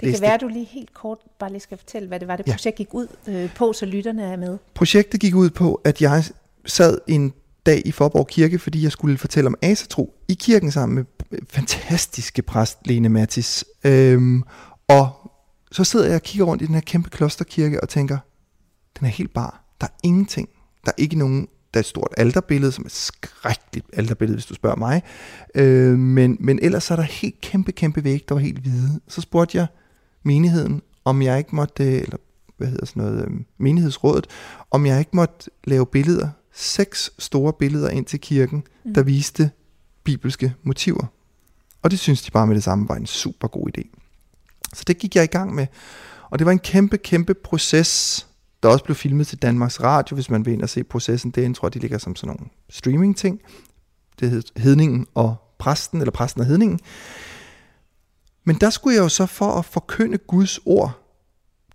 [0.00, 2.36] Det kan være, at du lige helt kort bare lige skal fortælle, hvad det var,
[2.36, 2.70] det projekt ja.
[2.70, 4.58] gik ud øh, på, så lytterne er med.
[4.74, 6.24] Projektet gik ud på, at jeg
[6.66, 7.32] sad en
[7.66, 12.42] dag i Forborg Kirke, fordi jeg skulle fortælle om asatro i kirken sammen med fantastiske
[12.42, 13.64] præst Lene Mattis.
[13.84, 14.42] Øhm,
[14.88, 15.23] og
[15.74, 18.18] så sidder jeg og kigger rundt i den her kæmpe klosterkirke og tænker,
[18.98, 19.64] den er helt bar.
[19.80, 20.48] Der er ingenting.
[20.84, 24.46] Der er ikke nogen der er et stort alterbillede, som er et skrækkeligt alterbillede, hvis
[24.46, 25.02] du spørger mig.
[25.54, 29.00] Øh, men, men ellers er der helt kæmpe, kæmpe væg, der var helt hvide.
[29.08, 29.66] Så spurgte jeg
[30.22, 32.16] menigheden, om jeg ikke måtte, eller
[32.56, 34.26] hvad hedder sådan noget, øh, menighedsrådet,
[34.70, 38.94] om jeg ikke måtte lave billeder, seks store billeder ind til kirken, mm.
[38.94, 39.50] der viste
[40.04, 41.06] bibelske motiver.
[41.82, 44.03] Og det synes de bare med det samme var en super god idé.
[44.74, 45.66] Så det gik jeg i gang med.
[46.30, 48.26] Og det var en kæmpe, kæmpe proces,
[48.62, 51.56] der også blev filmet til Danmarks Radio, hvis man vil ind og se processen derinde,
[51.56, 53.40] tror jeg, de ligger som sådan nogle streaming-ting.
[54.20, 56.80] Det hed Hedningen og Præsten, eller Præsten og Hedningen.
[58.44, 61.04] Men der skulle jeg jo så for at forkynde Guds ord,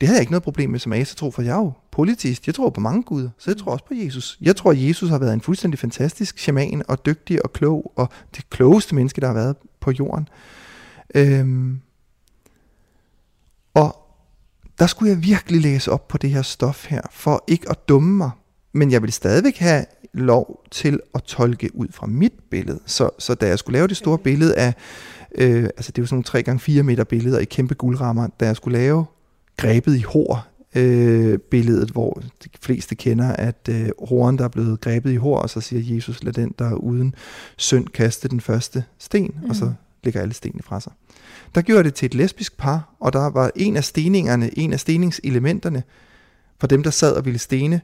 [0.01, 2.47] det havde jeg ikke noget problem med som asatro, for jeg er jo politist.
[2.47, 4.37] Jeg tror på mange guder, så jeg tror også på Jesus.
[4.41, 8.09] Jeg tror, at Jesus har været en fuldstændig fantastisk shaman og dygtig og klog, og
[8.35, 10.27] det klogeste menneske, der har været på jorden.
[11.15, 11.81] Øhm,
[14.79, 18.17] der skulle jeg virkelig læse op på det her stof her, for ikke at dumme
[18.17, 18.31] mig.
[18.73, 22.79] Men jeg vil stadigvæk have lov til at tolke ud fra mit billede.
[22.85, 24.73] Så, så da jeg skulle lave det store billede af,
[25.35, 28.55] øh, altså det er jo sådan nogle 3x4 meter billeder i kæmpe guldrammer, da jeg
[28.55, 29.05] skulle lave
[29.57, 34.81] grebet i hår, øh, billedet, hvor de fleste kender, at øh, horen, der er blevet
[34.81, 37.15] grebet i hår, og så siger Jesus, lad den, der er uden
[37.57, 39.49] synd, kaste den første sten, mm.
[39.49, 39.73] og så
[40.03, 40.91] lægger alle stenene fra sig.
[41.55, 44.79] Der gjorde det til et lesbisk par, og der var en af steningerne, en af
[44.79, 45.83] steningselementerne,
[46.59, 47.81] for dem, der sad og ville stene,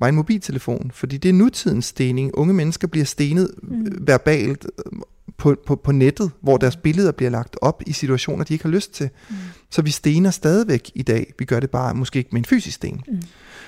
[0.00, 0.90] var en mobiltelefon.
[0.94, 2.30] Fordi det er nutidens stening.
[2.34, 3.86] Unge mennesker bliver stenet mm.
[4.00, 4.92] verbalt øh,
[5.36, 8.70] på, på, på nettet, hvor deres billeder bliver lagt op i situationer, de ikke har
[8.70, 9.10] lyst til.
[9.30, 9.36] Mm.
[9.70, 11.32] Så vi stener stadigvæk i dag.
[11.38, 13.02] Vi gør det bare måske ikke med en fysisk sten.
[13.08, 13.22] Mm.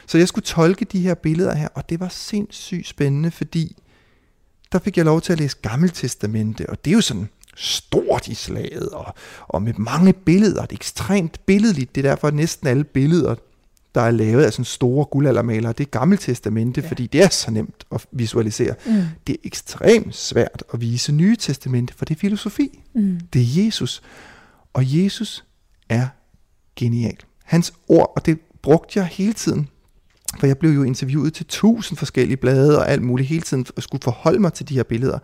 [0.06, 3.76] Så jeg skulle tolke de her billeder her, og det var sindssygt spændende, fordi
[4.72, 8.34] der fik jeg lov til at læse Gammeltestamente, og det er jo sådan stort i
[8.34, 9.14] slaget, og,
[9.48, 10.62] og med mange billeder.
[10.62, 11.94] Det er ekstremt billedligt.
[11.94, 13.34] Det er derfor, at næsten alle billeder,
[13.94, 16.88] der er lavet af sådan store guldaldermalere, det er gammeltestamente, ja.
[16.88, 18.74] fordi det er så nemt at visualisere.
[18.86, 19.02] Mm.
[19.26, 22.82] Det er ekstremt svært at vise nye testamente, for det er filosofi.
[22.94, 23.20] Mm.
[23.32, 24.02] Det er Jesus.
[24.72, 25.44] Og Jesus
[25.88, 26.08] er
[26.76, 27.16] genial.
[27.44, 29.68] Hans ord, og det brugte jeg hele tiden,
[30.38, 33.82] for jeg blev jo interviewet til tusind forskellige blade og alt muligt hele tiden, og
[33.82, 35.18] skulle forholde mig til de her billeder.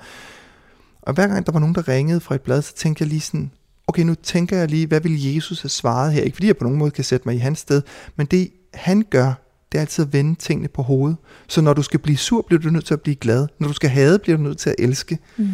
[1.06, 3.20] Og hver gang der var nogen, der ringede fra et blad, så tænkte jeg lige
[3.20, 3.50] sådan,
[3.86, 6.22] okay, nu tænker jeg lige, hvad vil Jesus have svaret her?
[6.22, 7.82] Ikke fordi jeg på nogen måde kan sætte mig i hans sted,
[8.16, 9.32] men det han gør,
[9.72, 11.16] det er altid at vende tingene på hovedet.
[11.48, 13.46] Så når du skal blive sur, bliver du nødt til at blive glad.
[13.58, 15.18] Når du skal hade, bliver du nødt til at elske.
[15.36, 15.48] Mm.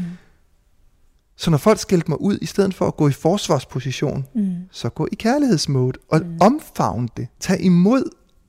[1.37, 4.55] Så når folk skældte mig ud, i stedet for at gå i forsvarsposition, mm.
[4.71, 6.39] så gå i kærlighedsmode og mm.
[6.41, 7.29] omfavne det.
[7.41, 8.05] Tag imod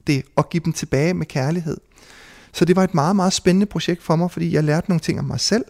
[0.07, 1.77] det og give dem tilbage med kærlighed.
[2.53, 5.19] Så det var et meget, meget spændende projekt for mig, fordi jeg lærte nogle ting
[5.19, 5.65] om mig selv,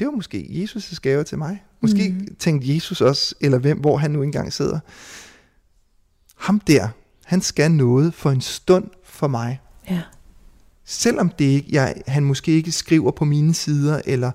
[0.00, 1.64] det var måske Jesus' gave til mig.
[1.80, 2.34] Måske mm.
[2.38, 4.80] tænkte Jesus også, eller hvem, hvor han nu engang sidder.
[6.36, 6.88] Ham der,
[7.24, 9.60] han skal noget for en stund for mig.
[9.90, 10.02] Ja.
[10.84, 14.30] Selvom det ikke, jeg, han måske ikke skriver på mine sider, eller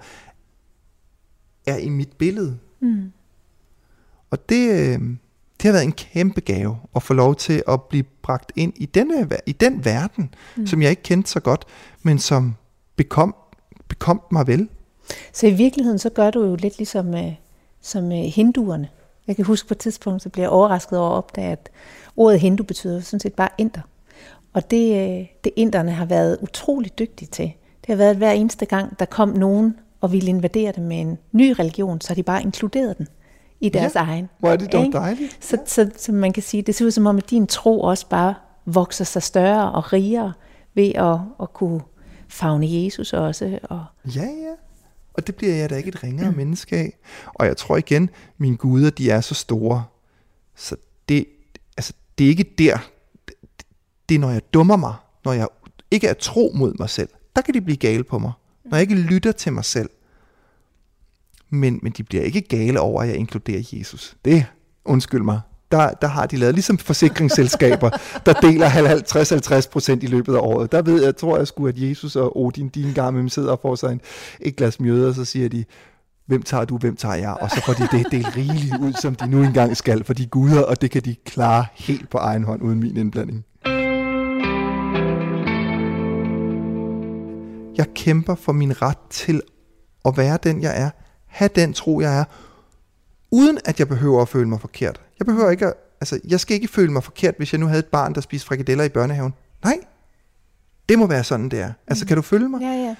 [1.65, 2.59] er i mit billede.
[2.81, 3.11] Mm.
[4.29, 4.99] Og det, øh,
[5.57, 8.85] det har været en kæmpe gave at få lov til at blive bragt ind i,
[8.85, 10.67] denne, i den verden, mm.
[10.67, 11.65] som jeg ikke kendte så godt,
[12.03, 12.55] men som
[12.95, 13.35] bekom,
[13.87, 14.69] bekom mig vel.
[15.33, 17.33] Så i virkeligheden, så gør du jo lidt ligesom uh,
[17.81, 18.89] som uh, hinduerne.
[19.27, 21.69] Jeg kan huske på et tidspunkt, så bliver jeg overrasket over at opdage, at
[22.15, 23.81] ordet hindu betyder sådan set bare inder.
[24.53, 27.51] Og det, uh, det inderne har været utrolig dygtige til.
[27.81, 31.01] Det har været, at hver eneste gang, der kom nogen og ville invadere dem med
[31.01, 33.07] en ny religion, så har de bare inkluderet den
[33.59, 34.29] i deres ja, egen.
[34.39, 35.37] Hvor er det dog dejligt.
[35.39, 38.07] Så, så, så man kan sige, det ser ud som om, at din tro også
[38.09, 38.33] bare
[38.65, 40.33] vokser sig større og rigere
[40.73, 41.81] ved at, at kunne
[42.27, 43.59] fagne Jesus også.
[43.63, 44.53] Og ja, ja.
[45.17, 46.37] Og det bliver jeg da ikke et ringere mm.
[46.37, 46.97] menneske af.
[47.25, 49.85] Og jeg tror igen, mine guder, de er så store.
[50.55, 50.75] Så
[51.09, 51.25] det,
[51.77, 52.77] altså, det er ikke der.
[54.09, 54.93] Det er, når jeg dummer mig.
[55.25, 55.47] Når jeg
[55.91, 57.09] ikke er tro mod mig selv.
[57.35, 58.31] Der kan de blive gale på mig.
[58.65, 59.89] Når jeg ikke lytter til mig selv.
[61.49, 64.17] Men, men de bliver ikke gale over, at jeg inkluderer Jesus.
[64.25, 64.45] Det,
[64.85, 65.41] undskyld mig,
[65.71, 67.89] der, der har de lavet, ligesom forsikringsselskaber,
[68.25, 70.71] der deler 50-50 procent i løbet af året.
[70.71, 73.75] Der ved jeg, tror jeg sgu, at Jesus og Odin, din gamle, sidder og får
[73.75, 74.01] sig en,
[74.39, 75.65] et glas mjøde, og så siger de,
[76.27, 77.37] hvem tager du, hvem tager jeg?
[77.41, 80.25] Og så får de det delt rigeligt ud, som de nu engang skal, for de
[80.25, 83.45] guder, og det kan de klare helt på egen hånd, uden min indblanding.
[87.77, 89.41] Jeg kæmper for min ret til
[90.05, 90.89] at være den, jeg er.
[91.27, 92.23] Ha' den tro, jeg er,
[93.35, 95.01] uden at jeg behøver at føle mig forkert.
[95.19, 97.79] Jeg behøver ikke at, altså, jeg skal ikke føle mig forkert, hvis jeg nu havde
[97.79, 99.33] et barn, der spiste frikadeller i børnehaven.
[99.63, 99.79] Nej,
[100.89, 101.71] det må være sådan, det er.
[101.87, 102.61] Altså, kan du følge mig?
[102.61, 102.95] Ja, ja.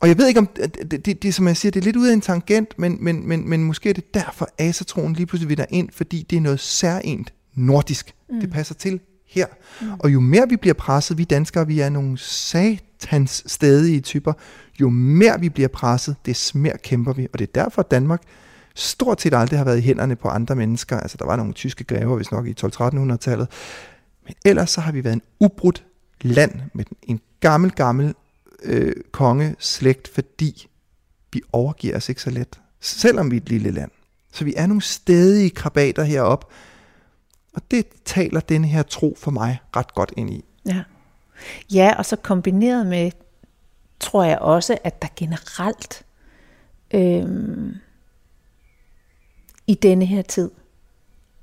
[0.00, 1.96] Og jeg ved ikke om, det, det, det, det som jeg siger, det er lidt
[1.96, 5.48] ud af en tangent, men, men, men, men måske er det derfor, asatroen lige pludselig
[5.48, 8.14] vil ind, fordi det er noget særligt nordisk.
[8.30, 8.40] Mm.
[8.40, 9.46] Det passer til her.
[9.80, 9.86] Mm.
[9.98, 14.32] Og jo mere vi bliver presset, vi danskere, vi er nogle satans stedige typer,
[14.80, 17.28] jo mere vi bliver presset, des mere kæmper vi.
[17.32, 18.22] Og det er derfor, at Danmark
[18.74, 21.00] stort set aldrig har været i hænderne på andre mennesker.
[21.00, 23.48] Altså, der var nogle tyske grever, hvis nok i 12-1300-tallet.
[24.24, 25.84] Men ellers så har vi været en ubrudt
[26.20, 28.14] land med en gammel, gammel
[28.62, 30.68] øh, kongeslægt, fordi
[31.32, 33.90] vi overgiver os ikke så let, selvom vi er et lille land.
[34.32, 36.46] Så vi er nogle stedige krabater heroppe,
[37.54, 40.44] og det taler den her tro for mig ret godt ind i.
[40.66, 40.82] Ja.
[41.72, 43.10] Ja, og så kombineret med,
[44.00, 46.04] tror jeg også, at der generelt
[46.94, 47.74] øhm,
[49.66, 50.50] i denne her tid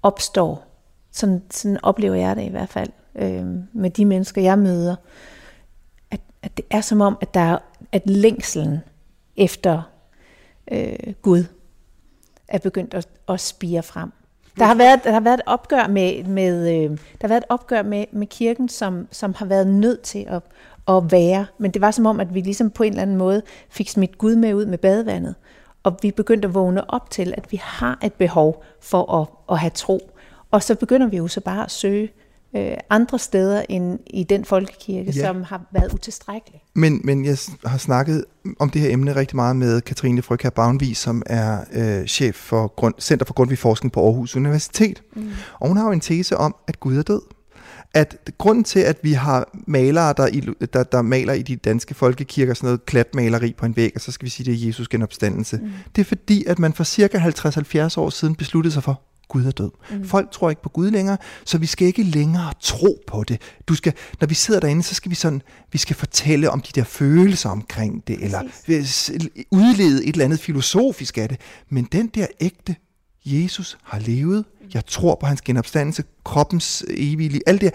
[0.04, 0.68] opstår,
[1.12, 4.96] sådan, sådan oplever jeg det i hvert fald, øh, med de mennesker, jeg møder,
[6.12, 7.58] at, at det er som om, at der er
[7.92, 8.80] at længselen
[9.38, 9.82] efter
[10.72, 11.44] øh, Gud
[12.48, 14.12] er begyndt at, at spire frem.
[14.60, 17.50] Der har været, der har været et opgør med, med øh, der har været et
[17.50, 20.42] opgør med, med kirken, som, som har været nødt til at,
[20.88, 21.46] at være.
[21.58, 24.18] Men det var som om, at vi ligesom på en eller anden måde fik smidt
[24.18, 25.36] Gud med ud med badevandet.
[25.84, 29.60] Og vi begyndte at vågne op til, at vi har et behov for at, at
[29.60, 30.12] have tro.
[30.52, 32.12] Og så begynder vi jo så bare at søge
[32.56, 35.26] øh, andre steder end i den folkekirke, ja.
[35.26, 36.64] som har været utilstrækkelig.
[36.74, 38.26] Men, men jeg har snakket
[38.60, 42.68] om det her emne rigtig meget med Katrine Frøkær Bavnvig, som er øh, chef for
[42.68, 45.04] grund, Center for Grundtvig Forskning på Aarhus Universitet.
[45.16, 45.30] Mm.
[45.60, 47.22] Og hun har jo en tese om, at Gud er død.
[47.94, 52.54] At grunden til, at vi har malere, der, der, der maler i de danske folkekirker
[52.54, 55.58] sådan noget klatmaleri på en væg, og så skal vi sige, det er Jesus genopstandelse.
[55.58, 55.70] Mm.
[55.96, 59.52] Det er fordi, at man for cirka 50-70 år siden besluttede sig for, Gud er
[59.52, 59.72] død.
[59.92, 60.06] Mm.
[60.06, 63.42] Folk tror ikke på Gud længere, så vi skal ikke længere tro på det.
[63.68, 66.72] Du skal, når vi sidder derinde, så skal vi sådan, vi skal fortælle om de
[66.76, 68.42] der følelser omkring det, eller
[69.52, 71.38] udlede et eller andet filosofisk af det.
[71.70, 72.76] Men den der ægte
[73.26, 77.74] Jesus har levet, jeg tror på hans genopstandelse, kroppens evige liv, alt det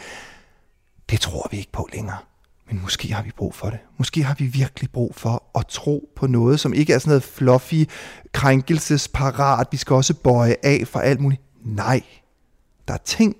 [1.11, 2.19] det tror vi ikke på længere.
[2.69, 3.79] Men måske har vi brug for det.
[3.99, 7.23] Måske har vi virkelig brug for at tro på noget, som ikke er sådan noget
[7.23, 7.85] fluffy,
[8.33, 11.43] krænkelsesparat, vi skal også bøje af for alt muligt.
[11.65, 12.03] Nej,
[12.89, 13.37] der er ting,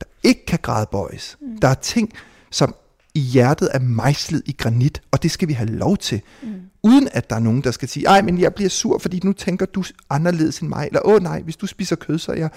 [0.00, 1.36] der ikke kan gradbøjes.
[1.40, 1.60] Mm.
[1.60, 2.12] Der er ting,
[2.50, 2.74] som
[3.14, 6.22] i hjertet er mejslet i granit, og det skal vi have lov til.
[6.42, 6.48] Mm.
[6.82, 9.32] Uden at der er nogen, der skal sige, ej, men jeg bliver sur, fordi nu
[9.32, 10.86] tænker du anderledes end mig.
[10.86, 12.50] Eller, åh nej, hvis du spiser kød, så er jeg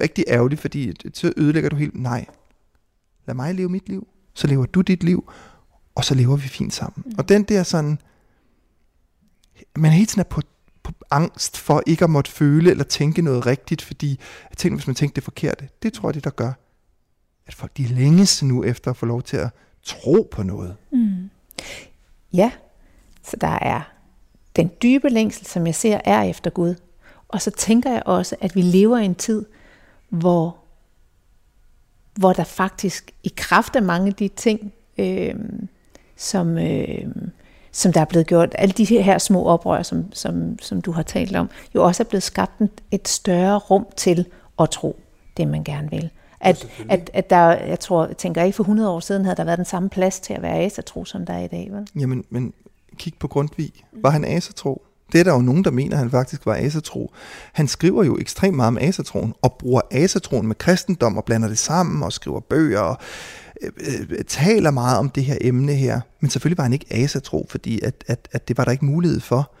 [0.00, 1.94] rigtig ærgerlig, fordi så ødelægger du helt.
[1.94, 2.26] Nej,
[3.26, 5.30] lad mig leve mit liv, så lever du dit liv,
[5.94, 7.02] og så lever vi fint sammen.
[7.06, 7.14] Mm.
[7.18, 7.98] Og den der sådan,
[9.76, 10.40] man hele tiden er på
[10.82, 14.18] på angst for ikke at måtte føle eller tænke noget rigtigt, fordi
[14.50, 16.52] jeg tænker, hvis man tænker det forkerte, det tror jeg det, der gør,
[17.46, 19.50] at folk de længes nu efter at få lov til at
[19.82, 20.76] tro på noget.
[20.90, 21.30] Mm.
[22.32, 22.50] Ja,
[23.22, 23.80] så der er
[24.56, 26.74] den dybe længsel, som jeg ser, er efter Gud.
[27.28, 29.44] Og så tænker jeg også, at vi lever i en tid,
[30.08, 30.56] hvor,
[32.14, 35.34] hvor der faktisk i kraft af mange af de ting, øh,
[36.16, 37.06] som, øh,
[37.72, 41.02] som der er blevet gjort, alle de her små oprør, som, som, som du har
[41.02, 44.26] talt om, jo også er blevet skabt et større rum til
[44.58, 45.00] at tro
[45.36, 46.10] det, man gerne vil.
[46.42, 49.44] At, at, at der, jeg tror, jeg tænker ikke for 100 år siden havde der
[49.44, 51.86] været den samme plads til at være asatro, som der er i dag, vel?
[52.00, 52.52] Jamen, men
[52.96, 53.72] kig på Grundtvig.
[53.92, 54.82] Var han asatro?
[55.12, 57.12] Det er der jo nogen, der mener, at han faktisk var asatro.
[57.52, 61.58] Han skriver jo ekstremt meget om asatroen, og bruger asatroen med kristendom, og blander det
[61.58, 62.96] sammen, og skriver bøger, og
[63.62, 63.72] øh,
[64.10, 66.00] øh, taler meget om det her emne her.
[66.20, 69.20] Men selvfølgelig var han ikke asatro, fordi at, at, at det var der ikke mulighed
[69.20, 69.52] for.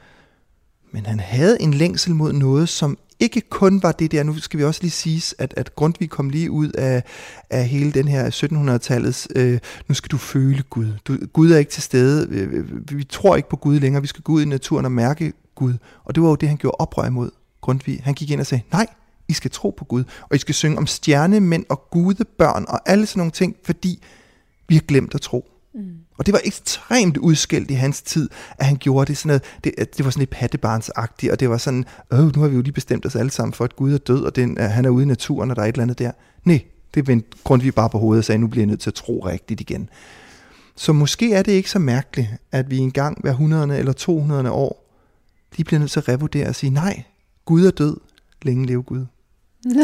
[0.92, 4.58] Men han havde en længsel mod noget, som ikke kun var det der, nu skal
[4.58, 7.02] vi også lige sige, at, at Grundtvig kom lige ud af,
[7.50, 9.58] af hele den her 1700-tallets, øh,
[9.88, 10.92] nu skal du føle Gud.
[11.04, 12.28] Du, Gud er ikke til stede,
[12.92, 15.74] vi tror ikke på Gud længere, vi skal gå ud i naturen og mærke Gud.
[16.04, 18.00] Og det var jo det, han gjorde oprør imod Grundtvig.
[18.04, 18.86] Han gik ind og sagde, nej,
[19.28, 23.06] I skal tro på Gud, og I skal synge om stjernemænd og gudebørn og alle
[23.06, 24.02] sådan nogle ting, fordi
[24.68, 25.51] vi har glemt at tro.
[25.74, 25.96] Mm.
[26.18, 29.96] Og det var ekstremt udskilt i hans tid, at han gjorde det sådan noget, det,
[29.96, 32.72] det var sådan lidt pattebarnsagtigt, og det var sådan, øh, nu har vi jo lige
[32.72, 35.02] bestemt os alle sammen for, at Gud er død, og den, uh, han er ude
[35.02, 36.12] i naturen, og der er et eller andet der.
[36.44, 36.64] Nej,
[36.94, 39.26] det vendte Grundtvig bare på hovedet og sagde, nu bliver jeg nødt til at tro
[39.26, 39.88] rigtigt igen.
[40.76, 44.88] Så måske er det ikke så mærkeligt, at vi engang hver 100 eller 200 år,
[45.56, 47.02] de bliver nødt til at revurdere og sige, nej,
[47.44, 47.96] Gud er død,
[48.42, 49.06] længe leve Gud.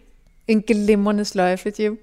[0.50, 1.98] en glimrende sløjfe, Jim.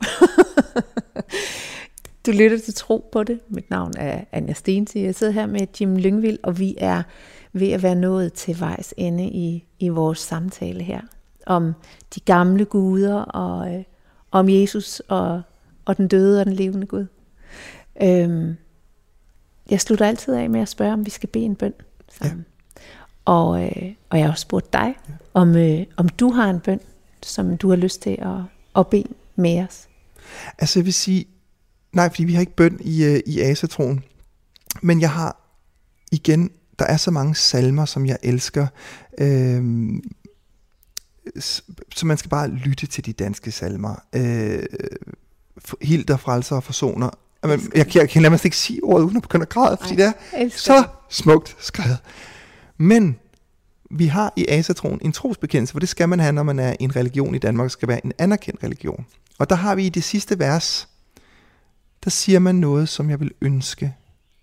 [2.26, 3.40] du lytter til Tro på det.
[3.50, 5.04] Mit navn er Anja Stensi.
[5.04, 7.04] Jeg sidder her med Jim Lyngvild, og vi er
[7.54, 11.02] ved at være nået til vejs ende i, i vores samtale her.
[11.46, 11.74] Om
[12.16, 13.84] de gamle guder, og øh,
[14.32, 15.42] om Jesus, og,
[15.86, 17.06] og den døde og den levende Gud.
[18.04, 18.56] Øhm,
[19.70, 21.74] jeg slutter altid af med at spørge, om vi skal bede en bøn
[22.12, 22.46] sammen.
[22.78, 22.82] Ja.
[23.26, 25.14] Og, øh, og jeg har også spurgt dig, ja.
[25.34, 26.80] om, øh, om du har en bøn,
[27.28, 28.42] som du har lyst til at,
[28.76, 29.88] at bede med os?
[30.58, 31.28] Altså jeg vil sige,
[31.94, 34.04] nej, fordi vi har ikke bøn i, uh, i asatroen.
[34.82, 35.38] Men jeg har
[36.12, 38.68] igen, der er så mange salmer, som jeg elsker.
[39.18, 40.04] Øhm,
[41.96, 43.96] så man skal bare lytte til de danske salmer.
[44.16, 44.64] Øh,
[45.82, 47.10] Hilder, frelser og forsoner.
[47.44, 50.14] Jeg, jeg, jeg kan nærmest ikke sige ordet uden at begynde at græde, fordi det
[50.34, 51.98] er så smukt skrevet.
[52.78, 53.20] Men
[53.92, 56.96] vi har i asatroen en trosbekendelse, for det skal man have, når man er en
[56.96, 59.06] religion i Danmark, skal være en anerkendt religion.
[59.40, 60.88] Og der har vi i det sidste vers,
[62.04, 63.96] der siger man noget, som jeg vil ønske,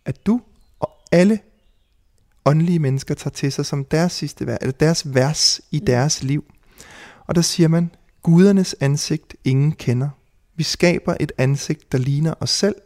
[0.04, 0.40] at du
[0.80, 1.38] og alle
[2.44, 5.86] åndelige mennesker tager til sig som deres sidste vers, eller deres vers i mm.
[5.86, 6.44] deres liv.
[7.26, 7.90] Og der siger man,
[8.22, 10.08] gudernes ansigt ingen kender.
[10.56, 12.76] Vi skaber et ansigt, der ligner os selv.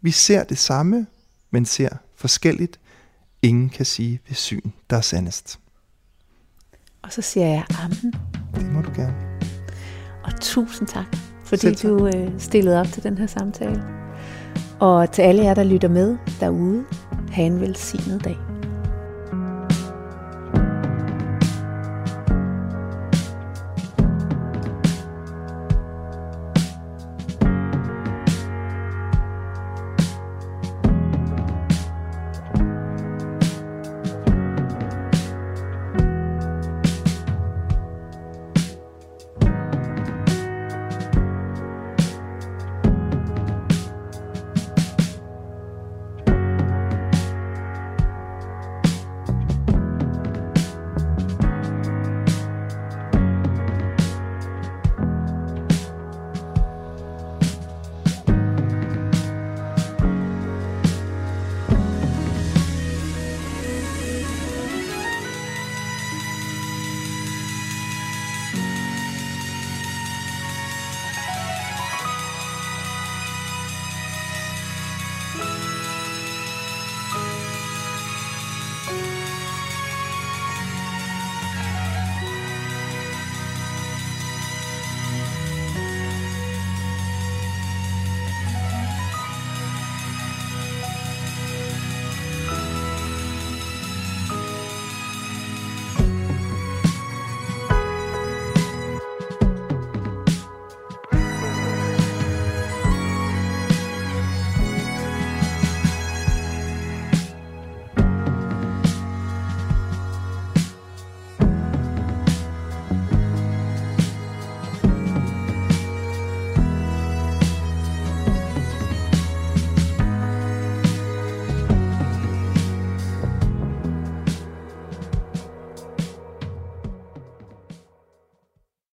[0.00, 1.06] Vi ser det samme,
[1.50, 2.80] men ser forskelligt.
[3.42, 5.58] Ingen kan sige ved syn, der er sandest.
[7.04, 8.14] Og så siger jeg amen.
[8.54, 9.14] Det må du gerne.
[10.24, 13.82] Og tusind tak, fordi du øh, stillede op til den her samtale.
[14.80, 16.84] Og til alle jer, der lytter med derude,
[17.32, 18.36] have en velsignet dag.